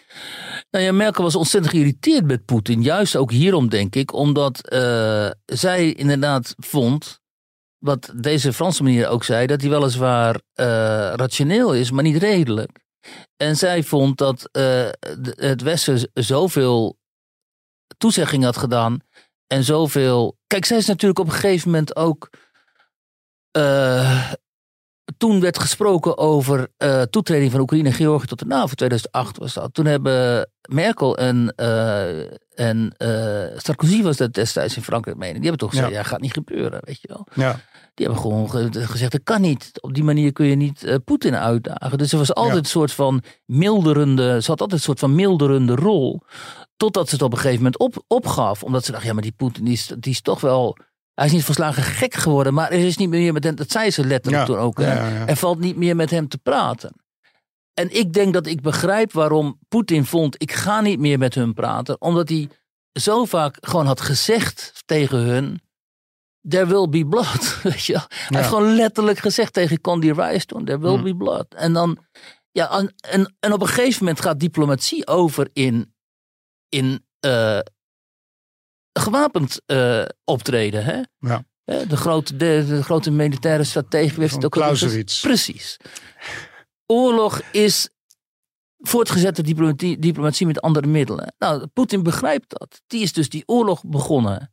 [0.71, 2.83] Nou ja, Merkel was ontzettend geïrriteerd met Poetin.
[2.83, 4.13] Juist ook hierom, denk ik.
[4.13, 7.18] Omdat eh, zij inderdaad vond,
[7.79, 10.67] wat deze Franse meneer ook zei, dat hij weliswaar eh,
[11.15, 12.87] rationeel is, maar niet redelijk.
[13.37, 14.89] En zij vond dat eh,
[15.25, 16.99] het Westen zoveel
[17.99, 18.99] toezeggingen had gedaan
[19.47, 20.37] en zoveel.
[20.47, 22.31] Kijk, zij is natuurlijk op een gegeven moment ook
[23.51, 24.33] eh,
[25.19, 28.75] toen werd gesproken over uh, toetreding van Oekraïne en Georgië tot de NAVO.
[28.75, 29.75] 2008 was dat.
[29.75, 32.19] Toen hebben Merkel en, uh,
[32.55, 35.33] en uh, Sarkozy was dat destijds in Frankrijk meen.
[35.33, 36.03] Die hebben toch gezegd, ja.
[36.03, 37.27] gaat niet gebeuren, weet je wel.
[37.35, 37.61] Ja.
[37.95, 39.71] Die hebben gewoon gezegd, dat kan niet.
[39.81, 41.99] Op die manier kun je niet Poetin uitdagen.
[41.99, 45.75] Dus er was altijd een soort van milderende, ze had altijd een soort van milderende
[45.75, 46.23] rol.
[46.77, 48.63] Totdat ze het op een gegeven moment op, opgaf.
[48.63, 50.77] Omdat ze dacht, ja, maar die Poetin die is, die is toch wel
[51.19, 53.91] hij is niet verslagen gek geworden, maar er is niet meer met hem, dat zei
[53.91, 54.79] ze letterlijk toen ook.
[54.81, 56.93] Er valt niet meer met hem te praten.
[57.75, 61.55] En ik denk dat ik begrijp waarom Poetin vond, ik ga niet meer met hun
[61.55, 62.01] praten.
[62.01, 62.49] Omdat hij
[62.93, 65.61] zo vaak gewoon had gezegd tegen hun,
[66.49, 67.59] there will be blood.
[67.63, 67.99] Weet je?
[68.09, 71.03] Hij heeft gewoon letterlijk gezegd tegen Condi Rice toen, there will hm.
[71.03, 71.55] be blood.
[71.55, 71.99] En dan,
[72.51, 75.95] ja, en, en op een gegeven moment gaat diplomatie over in,
[76.69, 77.59] in uh,
[79.01, 80.85] gewapend uh, optreden.
[80.85, 81.01] Hè?
[81.19, 81.45] Ja.
[81.65, 84.53] De grote, de, de grote militaire strategie heeft het ook.
[85.21, 85.77] Precies.
[86.87, 87.89] Oorlog is
[88.79, 91.35] voortgezette diplomatie, diplomatie met andere middelen.
[91.39, 92.83] Nou, Poetin begrijpt dat.
[92.87, 94.53] Die is dus die oorlog begonnen.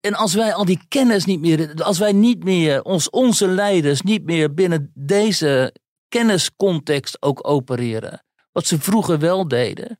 [0.00, 4.02] En als wij al die kennis niet meer, als wij niet meer, ons, onze leiders
[4.02, 5.74] niet meer binnen deze
[6.08, 9.98] kenniscontext ook opereren, wat ze vroeger wel deden,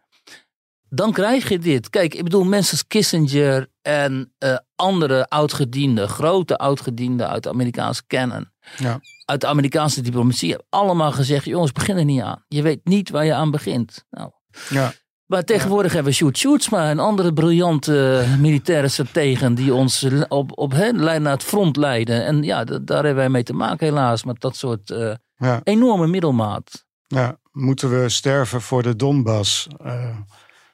[0.89, 1.91] dan krijg je dit.
[1.91, 8.07] Kijk, ik bedoel, mensen als Kissinger en uh, andere oudgedienden, grote oudgedienden uit de Amerikaanse
[8.07, 9.01] canon, ja.
[9.25, 12.45] uit de Amerikaanse diplomatie, hebben allemaal gezegd: jongens, begin er niet aan.
[12.49, 14.05] Je weet niet waar je aan begint.
[14.11, 14.31] Nou.
[14.69, 14.93] Ja.
[15.27, 20.73] Maar tegenwoordig hebben we Sjoerd Sjoerdsma en andere briljante militaire strategen die ons op, op
[20.73, 22.25] hè, naar het front leiden.
[22.25, 25.61] En ja, daar hebben wij mee te maken helaas met dat soort uh, ja.
[25.65, 26.87] enorme middelmaat.
[27.07, 29.67] Ja, moeten we sterven voor de Donbass?
[29.85, 30.17] Uh,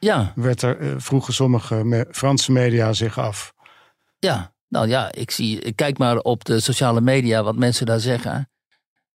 [0.04, 0.32] ja.
[0.34, 3.52] werd er, uh, vroegen sommige me Franse media zich af.
[4.18, 8.00] Ja, nou ja, ik, zie, ik kijk maar op de sociale media wat mensen daar
[8.00, 8.50] zeggen.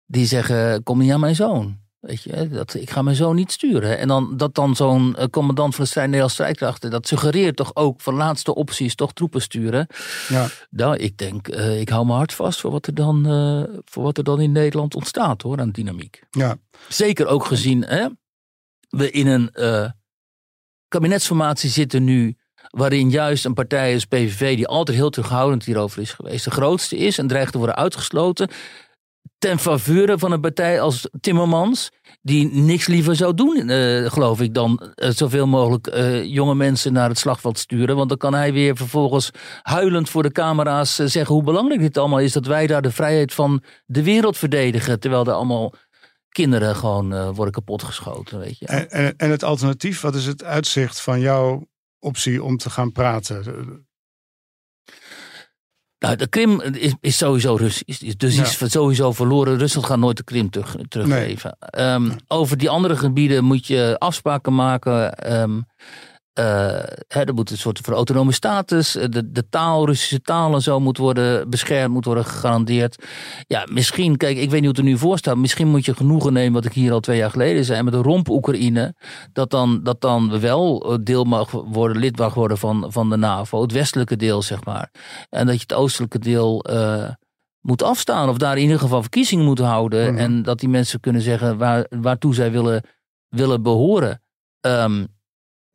[0.06, 1.84] Die zeggen, kom niet aan mijn zoon.
[2.00, 3.98] Weet je, dat, ik ga mijn zoon niet sturen.
[3.98, 7.74] En dan, dat dan zo'n uh, commandant van de strijd, Nederlandse strijdkrachten, dat suggereert toch
[7.74, 9.86] ook van laatste opties toch troepen sturen.
[10.28, 10.48] Ja.
[10.70, 14.02] Nou, ik denk, uh, ik hou me hard vast voor wat, er dan, uh, voor
[14.02, 16.22] wat er dan in Nederland ontstaat hoor, aan dynamiek.
[16.30, 16.56] Ja.
[16.88, 18.06] Zeker ook gezien hè,
[18.88, 19.50] we in een
[20.96, 22.36] kabinetsformatie zitten nu
[22.70, 26.96] waarin juist een partij als PVV, die altijd heel terughoudend hierover is geweest, de grootste
[26.96, 28.48] is en dreigt te worden uitgesloten,
[29.38, 31.90] ten faveur van een partij als Timmermans,
[32.22, 36.92] die niks liever zou doen, uh, geloof ik, dan uh, zoveel mogelijk uh, jonge mensen
[36.92, 37.96] naar het slagveld sturen.
[37.96, 39.30] Want dan kan hij weer vervolgens
[39.62, 43.34] huilend voor de camera's zeggen hoe belangrijk dit allemaal is, dat wij daar de vrijheid
[43.34, 45.72] van de wereld verdedigen, terwijl er allemaal
[46.36, 48.38] kinderen gewoon uh, worden kapotgeschoten.
[48.38, 48.66] Weet je.
[48.66, 51.66] En, en, en, het alternatief, wat is het uitzicht van jouw
[51.98, 53.86] optie om te gaan praten?
[55.98, 58.16] Nou, de Krim is, is sowieso Russisch.
[58.16, 58.42] Dus ja.
[58.42, 59.58] is sowieso verloren.
[59.58, 61.56] Rusland gaat nooit de Krim terug, teruggeven.
[61.60, 61.86] Nee.
[61.86, 65.32] Um, over die andere gebieden moet je afspraken maken.
[65.40, 65.66] Um,
[66.38, 66.44] uh,
[67.08, 70.62] hè, er moet een soort van autonome status, eh, de, de taal, Russische taal en
[70.62, 73.04] zo moet worden beschermd, moet worden gegarandeerd.
[73.46, 75.36] Ja, misschien, kijk, ik weet niet hoe het er nu voor staat.
[75.36, 78.02] Misschien moet je genoegen nemen, wat ik hier al twee jaar geleden zei, met de
[78.02, 78.94] romp Oekraïne.
[79.32, 83.16] Dat dan, dat dan wel eh, deel mag worden, lid mag worden van, van de
[83.16, 83.62] NAVO.
[83.62, 84.90] Het westelijke deel, zeg maar.
[85.28, 87.08] En dat je het oostelijke deel uh,
[87.60, 88.28] moet afstaan.
[88.28, 90.12] Of daar in ieder geval verkiezingen moet houden.
[90.12, 90.18] Mm.
[90.18, 92.82] En dat die mensen kunnen zeggen waar, waartoe zij willen,
[93.28, 94.22] willen behoren.
[94.60, 95.14] Um,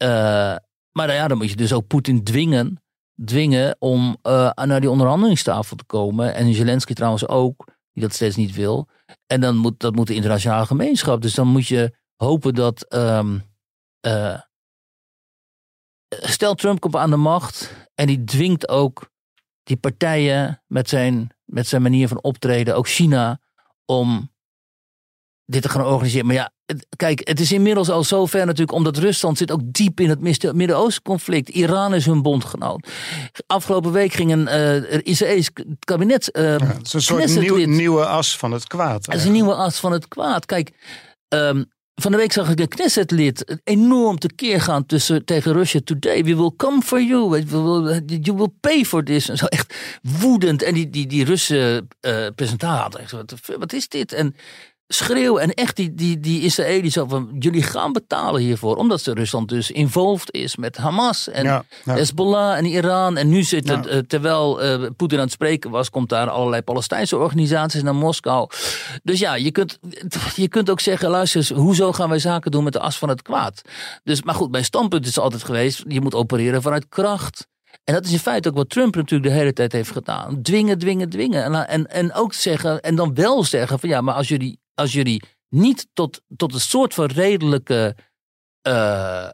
[0.02, 0.56] uh,
[0.92, 2.84] maar ja, dan moet je dus ook Poetin dwingen,
[3.26, 6.34] dwingen om uh, naar die onderhandelingstafel te komen.
[6.34, 8.90] En Zelensky trouwens ook, die dat steeds niet wil.
[9.28, 11.22] En dan moet, dat moet de internationale gemeenschap.
[11.22, 12.94] Dus dan moet je hopen dat.
[12.94, 13.44] Um,
[14.08, 14.40] uh,
[16.10, 19.10] stel, Trump komt aan de macht en die dwingt ook
[19.64, 23.40] die partijen met zijn, met zijn manier van optreden, ook China,
[23.86, 24.32] om
[25.46, 26.26] dit te gaan organiseren.
[26.26, 26.52] Maar ja,
[26.96, 30.22] kijk, het is inmiddels al zover natuurlijk, omdat Rusland zit ook diep in het
[30.54, 31.50] Midden-Oosten conflict.
[31.50, 32.88] Iran is hun bondgenoot.
[33.48, 35.50] Afgelopen week ging een uh, Israëlisch
[35.80, 36.30] kabinet.
[36.34, 39.06] Uh, ja, het is een soort nieuw, nieuwe as van het kwaad.
[39.06, 40.46] Het is een nieuwe as van het kwaad.
[40.46, 40.72] Kijk,
[41.30, 41.66] um,
[41.96, 46.24] van de week zag ik een Knesset-lid enorm tekeer gaan tussen, tegen Russia Today.
[46.24, 47.42] We will come for you.
[48.06, 49.30] You will pay for this.
[49.30, 50.62] En zo echt woedend.
[50.64, 54.14] En die, die, die Russen uh, presentator, wat, wat is dit?
[54.14, 54.36] En
[54.94, 55.42] schreeuwen.
[55.42, 58.76] En echt die, die, die Israëli's van jullie gaan betalen hiervoor.
[58.76, 61.94] Omdat ze Rusland dus involved is met Hamas en ja, ja.
[61.94, 63.18] Hezbollah en Iran.
[63.18, 64.02] En nu zit het, ja.
[64.08, 68.50] terwijl uh, Poetin aan het spreken was, komt daar allerlei Palestijnse organisaties naar Moskou.
[69.04, 69.80] Dus ja, je kunt,
[70.36, 73.10] je kunt ook zeggen, luister eens, hoezo gaan wij zaken doen met de as van
[73.10, 73.62] het kwaad?
[74.04, 77.50] Dus, maar goed, mijn standpunt is altijd geweest, je moet opereren vanuit kracht.
[77.84, 80.42] En dat is in feite ook wat Trump natuurlijk de hele tijd heeft gedaan.
[80.42, 81.44] Dwingen, dwingen, dwingen.
[81.44, 84.94] En, en, en ook zeggen, en dan wel zeggen van ja, maar als jullie, als
[84.94, 87.96] jullie niet tot, tot een soort van redelijke
[88.68, 89.30] uh,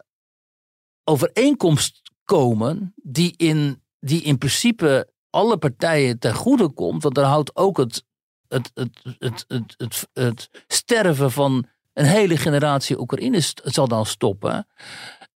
[1.03, 7.55] overeenkomst komen, die in, die in principe alle partijen ten goede komt, want daar houdt
[7.55, 8.03] ook het,
[8.47, 14.67] het, het, het, het, het, het sterven van een hele generatie Oekraïners zal dan stoppen.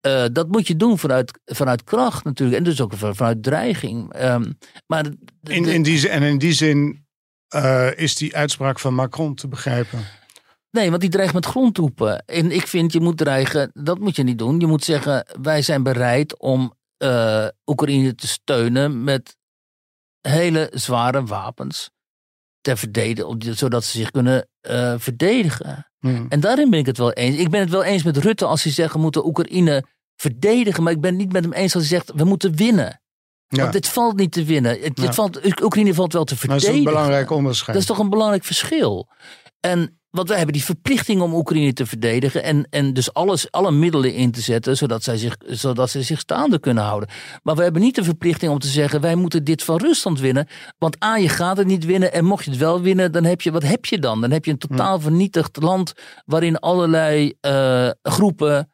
[0.06, 2.58] Uh, dat moet je doen vanuit, vanuit kracht natuurlijk.
[2.58, 4.22] En dus ook vanuit dreiging.
[4.22, 5.06] Um, maar
[5.42, 7.07] in, in die, en in die zin
[7.54, 10.04] uh, is die uitspraak van Macron te begrijpen.
[10.70, 12.24] Nee, want die dreigt met grondtroepen.
[12.26, 14.60] En ik vind, je moet dreigen, dat moet je niet doen.
[14.60, 19.36] Je moet zeggen, wij zijn bereid om uh, Oekraïne te steunen met
[20.20, 21.90] hele zware wapens
[22.60, 25.90] ter verdedigen, zodat ze zich kunnen uh, verdedigen.
[25.98, 26.26] Hmm.
[26.28, 27.36] En daarin ben ik het wel eens.
[27.36, 29.84] Ik ben het wel eens met Rutte als hij zegt we moeten Oekraïne
[30.16, 33.00] verdedigen, maar ik ben het niet met hem eens als hij zegt we moeten winnen.
[33.48, 33.60] Ja.
[33.60, 34.80] Want dit valt niet te winnen.
[34.80, 35.12] Het, ja.
[35.12, 36.68] valt, Oekraïne valt wel te verdedigen.
[36.68, 37.72] dat is een belangrijk onderscheid.
[37.72, 39.08] Dat is toch een belangrijk verschil.
[39.60, 42.42] En want wij hebben die verplichting om Oekraïne te verdedigen.
[42.42, 44.76] En, en dus alles, alle middelen in te zetten.
[44.76, 47.08] Zodat zij, zich, zodat zij zich staande kunnen houden.
[47.42, 49.00] Maar we hebben niet de verplichting om te zeggen.
[49.00, 50.48] Wij moeten dit van Rusland winnen.
[50.78, 52.12] Want A, je gaat het niet winnen.
[52.12, 53.52] En mocht je het wel winnen, dan heb je.
[53.52, 54.20] Wat heb je dan?
[54.20, 55.92] Dan heb je een totaal vernietigd land.
[56.24, 58.70] Waarin allerlei uh, groepen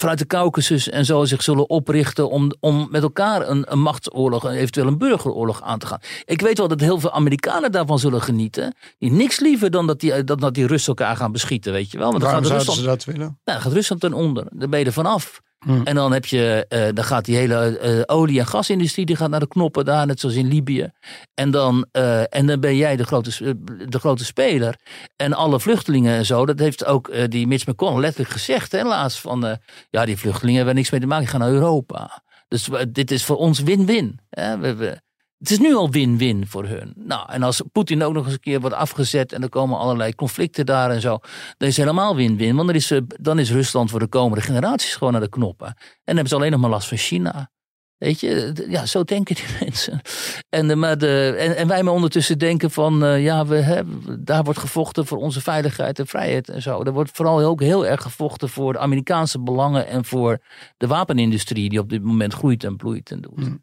[0.00, 4.46] vanuit de Caucasus en zo zich zullen oprichten om, om met elkaar een, een machtsoorlog,
[4.50, 6.00] eventueel een burgeroorlog aan te gaan.
[6.24, 8.74] Ik weet wel dat heel veel Amerikanen daarvan zullen genieten.
[8.98, 11.98] Die niks liever dan dat die, dat, dat die Russen elkaar gaan beschieten, weet je
[11.98, 12.10] wel.
[12.10, 13.38] Want Waarom zouden ze dat willen?
[13.44, 14.46] Nou, gaat Rusland ten onder.
[14.50, 15.40] Daar ben je er vanaf.
[15.58, 15.86] Hmm.
[15.86, 19.30] En dan heb je, uh, dan gaat die hele uh, olie- en gasindustrie die gaat
[19.30, 20.90] naar de knoppen daar, net zoals in Libië.
[21.34, 23.56] En dan, uh, en dan ben jij de grote,
[23.88, 24.76] de grote speler.
[25.16, 29.20] En alle vluchtelingen en zo, dat heeft ook die Mitch McConnell letterlijk gezegd, hè, laatst
[29.20, 29.58] van,
[29.90, 32.22] ja, die vluchtelingen hebben niks mee te maken, die gaan naar Europa.
[32.48, 34.20] Dus dit is voor ons win-win.
[34.30, 35.00] We, we,
[35.38, 36.92] het is nu al win-win voor hun.
[36.96, 40.14] Nou, en als Poetin ook nog eens een keer wordt afgezet en er komen allerlei
[40.14, 41.18] conflicten daar en zo,
[41.56, 42.54] dan is het helemaal win-win.
[42.54, 45.66] Want dan is, eh, dan is Rusland voor de komende generaties gewoon naar de knoppen.
[45.66, 45.74] En
[46.04, 47.50] dan hebben ze alleen nog maar last van China.
[47.98, 50.00] Weet je, ja, zo denken die mensen.
[50.48, 54.58] En, maar de, en, wij maar ondertussen denken van, uh, ja, we hebben, daar wordt
[54.58, 56.82] gevochten voor onze veiligheid en vrijheid en zo.
[56.82, 60.38] Er wordt vooral ook heel erg gevochten voor de Amerikaanse belangen en voor
[60.76, 63.36] de wapenindustrie die op dit moment groeit en bloeit en doet.
[63.36, 63.62] Mm.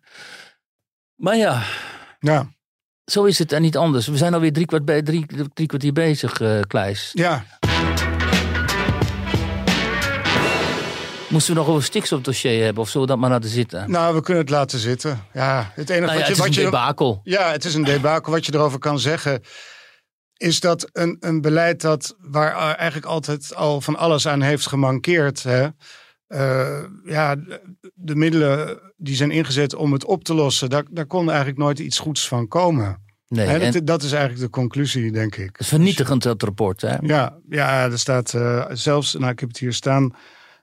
[1.15, 1.63] Maar ja,
[2.19, 2.47] ja.
[3.05, 4.07] zo is het en niet anders.
[4.07, 7.09] We zijn alweer drie, kwart bij, drie, drie kwartier bezig, uh, Kleis.
[7.13, 7.45] Ja.
[11.29, 13.91] Moesten we nog over stikstofdossier hebben of zullen we dat maar laten zitten?
[13.91, 15.25] Nou, we kunnen het laten zitten.
[15.33, 17.21] Ja, het enige nou ja, wat je, het is wat een debakel.
[17.23, 18.31] Ja, het is een debakel.
[18.31, 19.41] Wat je erover kan zeggen
[20.37, 25.43] is dat een, een beleid dat waar eigenlijk altijd al van alles aan heeft gemankeerd.
[25.43, 25.67] Hè?
[26.35, 27.35] Uh, ja,
[27.93, 31.79] de middelen die zijn ingezet om het op te lossen, daar, daar kon eigenlijk nooit
[31.79, 33.03] iets goeds van komen.
[33.27, 35.57] Nee, dat, dat, is eigenlijk de conclusie, denk ik.
[35.59, 36.95] Vernietigend dat rapport, hè?
[37.01, 40.03] Ja, ja er staat uh, zelfs, nou ik heb het hier staan,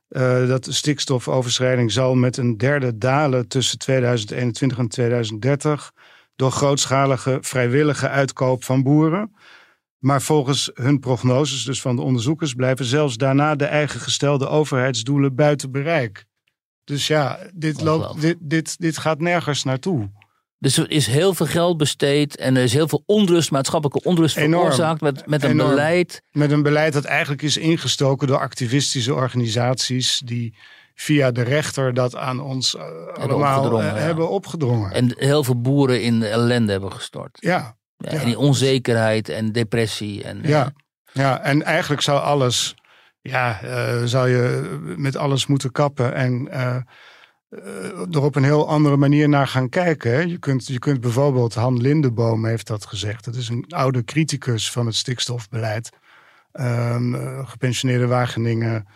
[0.08, 5.92] uh, dat de stikstofoverschrijding zal met een derde dalen tussen 2021 en 2030
[6.36, 9.34] door grootschalige vrijwillige uitkoop van boeren.
[10.02, 15.34] Maar volgens hun prognoses, dus van de onderzoekers, blijven zelfs daarna de eigen gestelde overheidsdoelen
[15.34, 16.24] buiten bereik.
[16.84, 20.10] Dus ja, dit, loopt, dit, dit, dit gaat nergens naartoe.
[20.58, 24.34] Dus er is heel veel geld besteed en er is heel veel onrust, maatschappelijke onrust
[24.34, 26.22] veroorzaakt met, met een beleid.
[26.30, 30.54] Met een beleid dat eigenlijk is ingestoken door activistische organisaties die
[30.94, 32.82] via de rechter dat aan ons uh,
[33.12, 34.92] allemaal opgedrongen, hebben opgedrongen.
[34.92, 37.36] En heel veel boeren in ellende hebben gestort.
[37.40, 40.24] Ja, ja, En die onzekerheid en depressie.
[40.24, 40.72] En, ja.
[41.12, 42.74] ja, en eigenlijk zou alles,
[43.20, 46.76] ja, uh, zou je met alles moeten kappen en uh,
[48.12, 50.28] er op een heel andere manier naar gaan kijken.
[50.28, 53.24] Je kunt, je kunt bijvoorbeeld, Han Lindeboom heeft dat gezegd.
[53.24, 55.90] Dat is een oude criticus van het stikstofbeleid.
[56.52, 58.86] Um, gepensioneerde Wageningen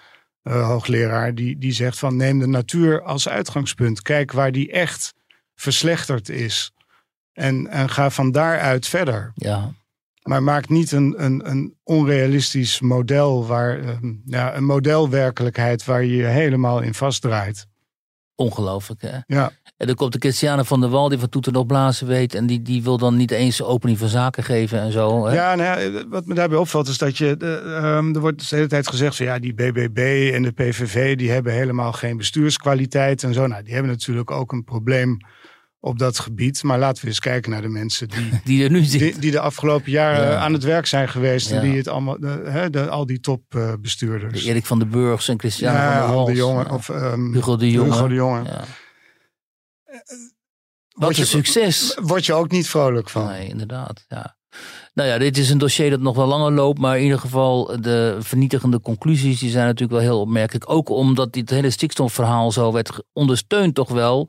[0.43, 1.35] hoogleraar.
[1.35, 4.03] Die, die zegt van neem de natuur als uitgangspunt.
[4.03, 5.15] Kijk waar die echt
[5.55, 6.73] verslechterd is.
[7.37, 9.32] En, en ga van daaruit verder.
[9.34, 9.72] Ja.
[10.22, 16.16] Maar maak niet een, een, een onrealistisch model, waar, ehm, ja, een modelwerkelijkheid waar je
[16.16, 17.66] je helemaal in vastdraait.
[18.34, 19.18] Ongelooflijk, hè?
[19.26, 19.51] Ja.
[19.76, 22.34] En dan komt de Christiane van der Wal, die van toeten nog blazen weet.
[22.34, 25.26] En die, die wil dan niet eens opening van zaken geven en zo.
[25.26, 25.34] Hè?
[25.34, 27.37] Ja, nou ja, wat me daarbij opvalt is dat je.
[27.39, 31.16] Uh, er wordt de hele tijd gezegd van ja, die BBB en de PVV.
[31.16, 33.47] die hebben helemaal geen bestuurskwaliteit en zo.
[33.47, 35.18] Nou, die hebben natuurlijk ook een probleem
[35.81, 36.62] op dat gebied.
[36.62, 39.20] Maar laten we eens kijken naar de mensen die, die er nu zitten.
[39.20, 41.51] Die, de afgelopen jaren aan het werk zijn geweest.
[41.51, 44.43] En die het allemaal, de, hè, de, al die topbestuurders.
[44.45, 46.29] Uh, Erik van den Burgs en Christian van der Wals.
[46.29, 47.93] de Jonge, of, um, Hugo de Jonge.
[47.93, 48.43] Hugo de Jonge.
[48.43, 48.64] Wat
[51.05, 51.99] Word een je- succes.
[52.03, 53.27] Word je ook niet vrolijk van.
[53.27, 54.05] Nee, inderdaad.
[54.09, 54.37] Ja.
[54.97, 56.78] Nou ja, dit is een dossier dat nog wel langer loopt.
[56.78, 60.70] Maar in ieder geval, de vernietigende conclusies die zijn natuurlijk wel heel opmerkelijk.
[60.70, 64.28] Ook omdat dit hele stikstofverhaal zo werd ondersteund toch wel.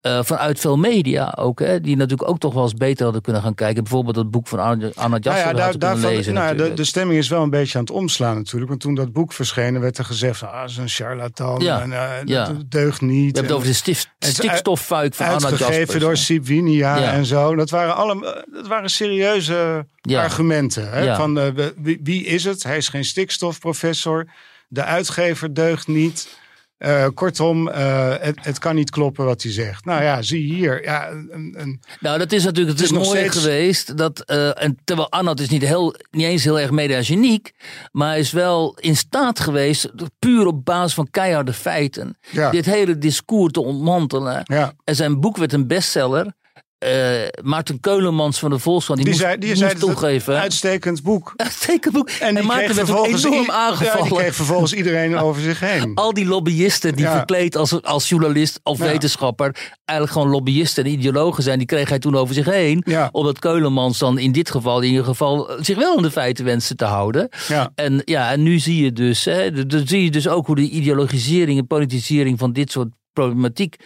[0.00, 1.58] eh, vanuit veel media ook.
[1.58, 3.82] Hè, die natuurlijk ook toch wel eens beter hadden kunnen gaan kijken.
[3.82, 6.84] Bijvoorbeeld het boek van Anna, Anna Nou ja, daar, daarvan, lezen nou, ja, de, de
[6.84, 8.68] stemming is wel een beetje aan het omslaan natuurlijk.
[8.68, 10.42] Want toen dat boek verscheen, werd er gezegd...
[10.42, 12.44] Ah, dat is een charlatan Ja, en uh, ja.
[12.44, 13.16] dat deugt niet.
[13.18, 15.98] We hebben het over de stif- het is stikstoffuik van uitgegeven Jaspers.
[16.02, 17.12] door Sip Winia Ja.
[17.12, 17.54] en zo.
[17.56, 20.22] Dat waren, alle, dat waren serieuze Ja.
[20.22, 20.90] argumenten.
[20.90, 21.00] Hè?
[21.00, 21.16] Ja.
[21.16, 21.46] Van, eh,
[21.76, 22.62] wie, wie is het?
[22.62, 24.26] Hij is geen stikstofprofessor.
[24.68, 26.38] De uitgever deugt niet.
[26.78, 29.84] Eh, kortom, eh, het, het kan niet kloppen wat hij zegt.
[29.84, 30.82] Nou ja, zie hier.
[30.84, 33.96] Ja, een, een, Nou, dat is natuurlijk het Het is mooi steeds- geweest.
[33.96, 34.20] Dat,
[34.54, 37.52] en terwijl Arnold is niet, heel, niet eens heel erg mediageniek.
[37.92, 42.16] Maar hij is wel in staat geweest, puur op basis van keiharde feiten.
[42.30, 42.50] Ja.
[42.50, 44.42] Dit hele discours te ontmantelen.
[44.84, 46.32] En zijn boek werd een bestseller.
[46.78, 49.90] Eh Maarten Keulemans van de Volkskrant, die, Die moest, zei, die moest zei dat het
[49.90, 50.38] toegeven.
[50.40, 51.32] uitstekend boek.
[51.36, 52.08] Uitstekend boek.
[52.10, 54.04] En, die Maarten werd ook enorm aangevallen.
[54.04, 55.94] Ja, die kreeg vervolgens iedereen over zich heen.
[55.94, 57.16] Al die lobbyisten die Ja.
[57.16, 58.84] verkleed als, als journalist of Ja.
[58.84, 62.84] wetenschapper eigenlijk gewoon lobbyisten en ideologen zijn, die kreeg hij toen over zich heen.
[63.10, 66.74] Omdat Keulemans dan in dit geval in ieder geval zich wel aan de feiten wenste
[66.74, 67.28] te houden.
[67.74, 70.68] En ja, en nu zie je dus, hè, dan zie je dus ook hoe de
[70.70, 73.76] ideologisering en politisering van dit soort problematiek,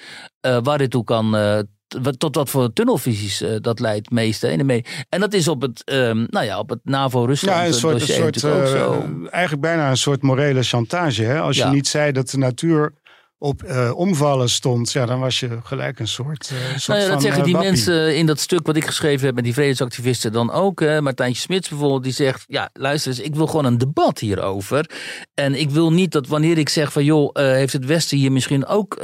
[0.40, 1.36] eh, waar dit toe kan.
[1.36, 1.58] eh,
[2.18, 4.42] tot wat voor tunnelvisies eh, dat leidt meest.
[4.42, 7.56] Hè, in de me- en dat is op het, ehm, nou ja, op het NAVO-Rusland
[7.58, 8.92] Ja, een soort, een soort natuurlijk ook zo.
[8.92, 11.22] eh, eigenlijk bijna een soort morele chantage.
[11.22, 11.40] Hè?
[11.40, 11.66] Als Ja.
[11.68, 12.92] je niet zei dat de natuur
[13.42, 16.50] op eh, omvallen stond, ja, dan was je gelijk een soort.
[16.50, 17.70] eh, soort Nou ja, dat van, zeggen eh, die wappie.
[17.70, 20.80] mensen in dat stuk wat ik geschreven heb met die vredesactivisten dan ook.
[20.80, 21.00] Hè.
[21.00, 24.90] Martijntje Smits bijvoorbeeld, die zegt: Ja, luister eens, ik wil gewoon een debat hierover.
[25.34, 28.66] En ik wil niet dat wanneer ik zeg van joh, heeft het Westen hier misschien
[28.66, 28.94] ook,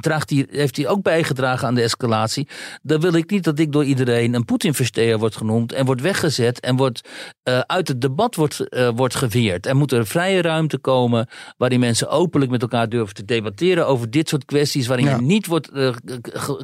[0.00, 2.48] draagt die, heeft hij ook bijgedragen aan de escalatie.
[2.82, 6.60] Dan wil ik niet dat ik door iedereen een Poetin-versteer wordt genoemd en wordt weggezet
[6.60, 7.08] en wordt
[7.66, 8.64] uit het debat wordt,
[8.94, 9.66] wordt geweerd.
[9.66, 14.10] Er moet er vrije ruimte komen waarin mensen openlijk met elkaar durven te debatteren over
[14.10, 15.16] dit soort kwesties, waarin Ja.
[15.16, 15.94] je niet wordt eh,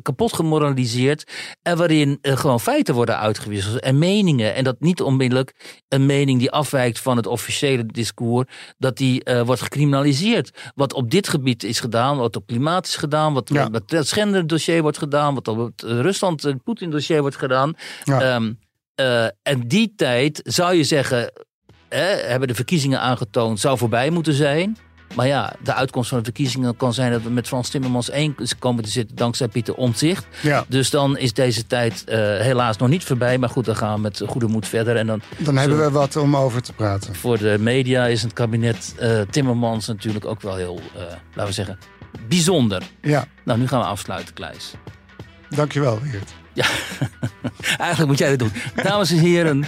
[0.02, 1.24] kapot gemoraliseerd
[1.62, 4.54] en waarin eh, gewoon feiten worden uitgewisseld en meningen.
[4.54, 8.46] En dat niet onmiddellijk een mening die afwijkt van het officiële discours,
[8.78, 10.50] dat die eh, wordt gecriminaliseerd.
[10.74, 13.66] Wat op dit gebied is gedaan, wat op klimaat is gedaan, wat Ja.
[13.66, 17.74] op het Schender-dossier wordt gedaan, wat op het Rusland-Poetin-dossier wordt gedaan.
[18.04, 18.20] Ja.
[18.20, 18.52] Ehm,
[18.94, 21.32] eh, en die tijd zou je zeggen,
[21.88, 24.76] hè, hebben de verkiezingen aangetoond, zou voorbij moeten zijn.
[25.14, 28.34] Maar ja, de uitkomst van de verkiezingen kan zijn dat we met Frans Timmermans één
[28.58, 30.26] komen te zitten dankzij Pieter Omtzigt.
[30.42, 33.38] Ja, Dus dan is deze tijd eh, helaas nog niet voorbij.
[33.38, 34.96] Maar goed, dan gaan we met goede moed verder.
[34.96, 37.14] En dan dan hebben we wat om over te praten.
[37.14, 41.00] voor de media is het kabinet eh, Timmermans natuurlijk ook wel heel, eh,
[41.34, 41.78] laten we zeggen,
[42.28, 42.82] bijzonder.
[43.02, 44.74] Ja, Nou, nu gaan we afsluiten, Kleis.
[45.48, 46.30] dankjewel, Weert.
[46.52, 46.66] Ja,
[47.78, 48.52] eigenlijk moet jij dat doen.
[48.82, 49.64] Dames en heren,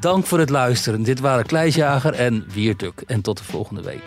[0.00, 1.02] dank voor het luisteren.
[1.02, 3.02] Dit waren Kleisjager en Wiertuk.
[3.06, 4.02] En tot de volgende week.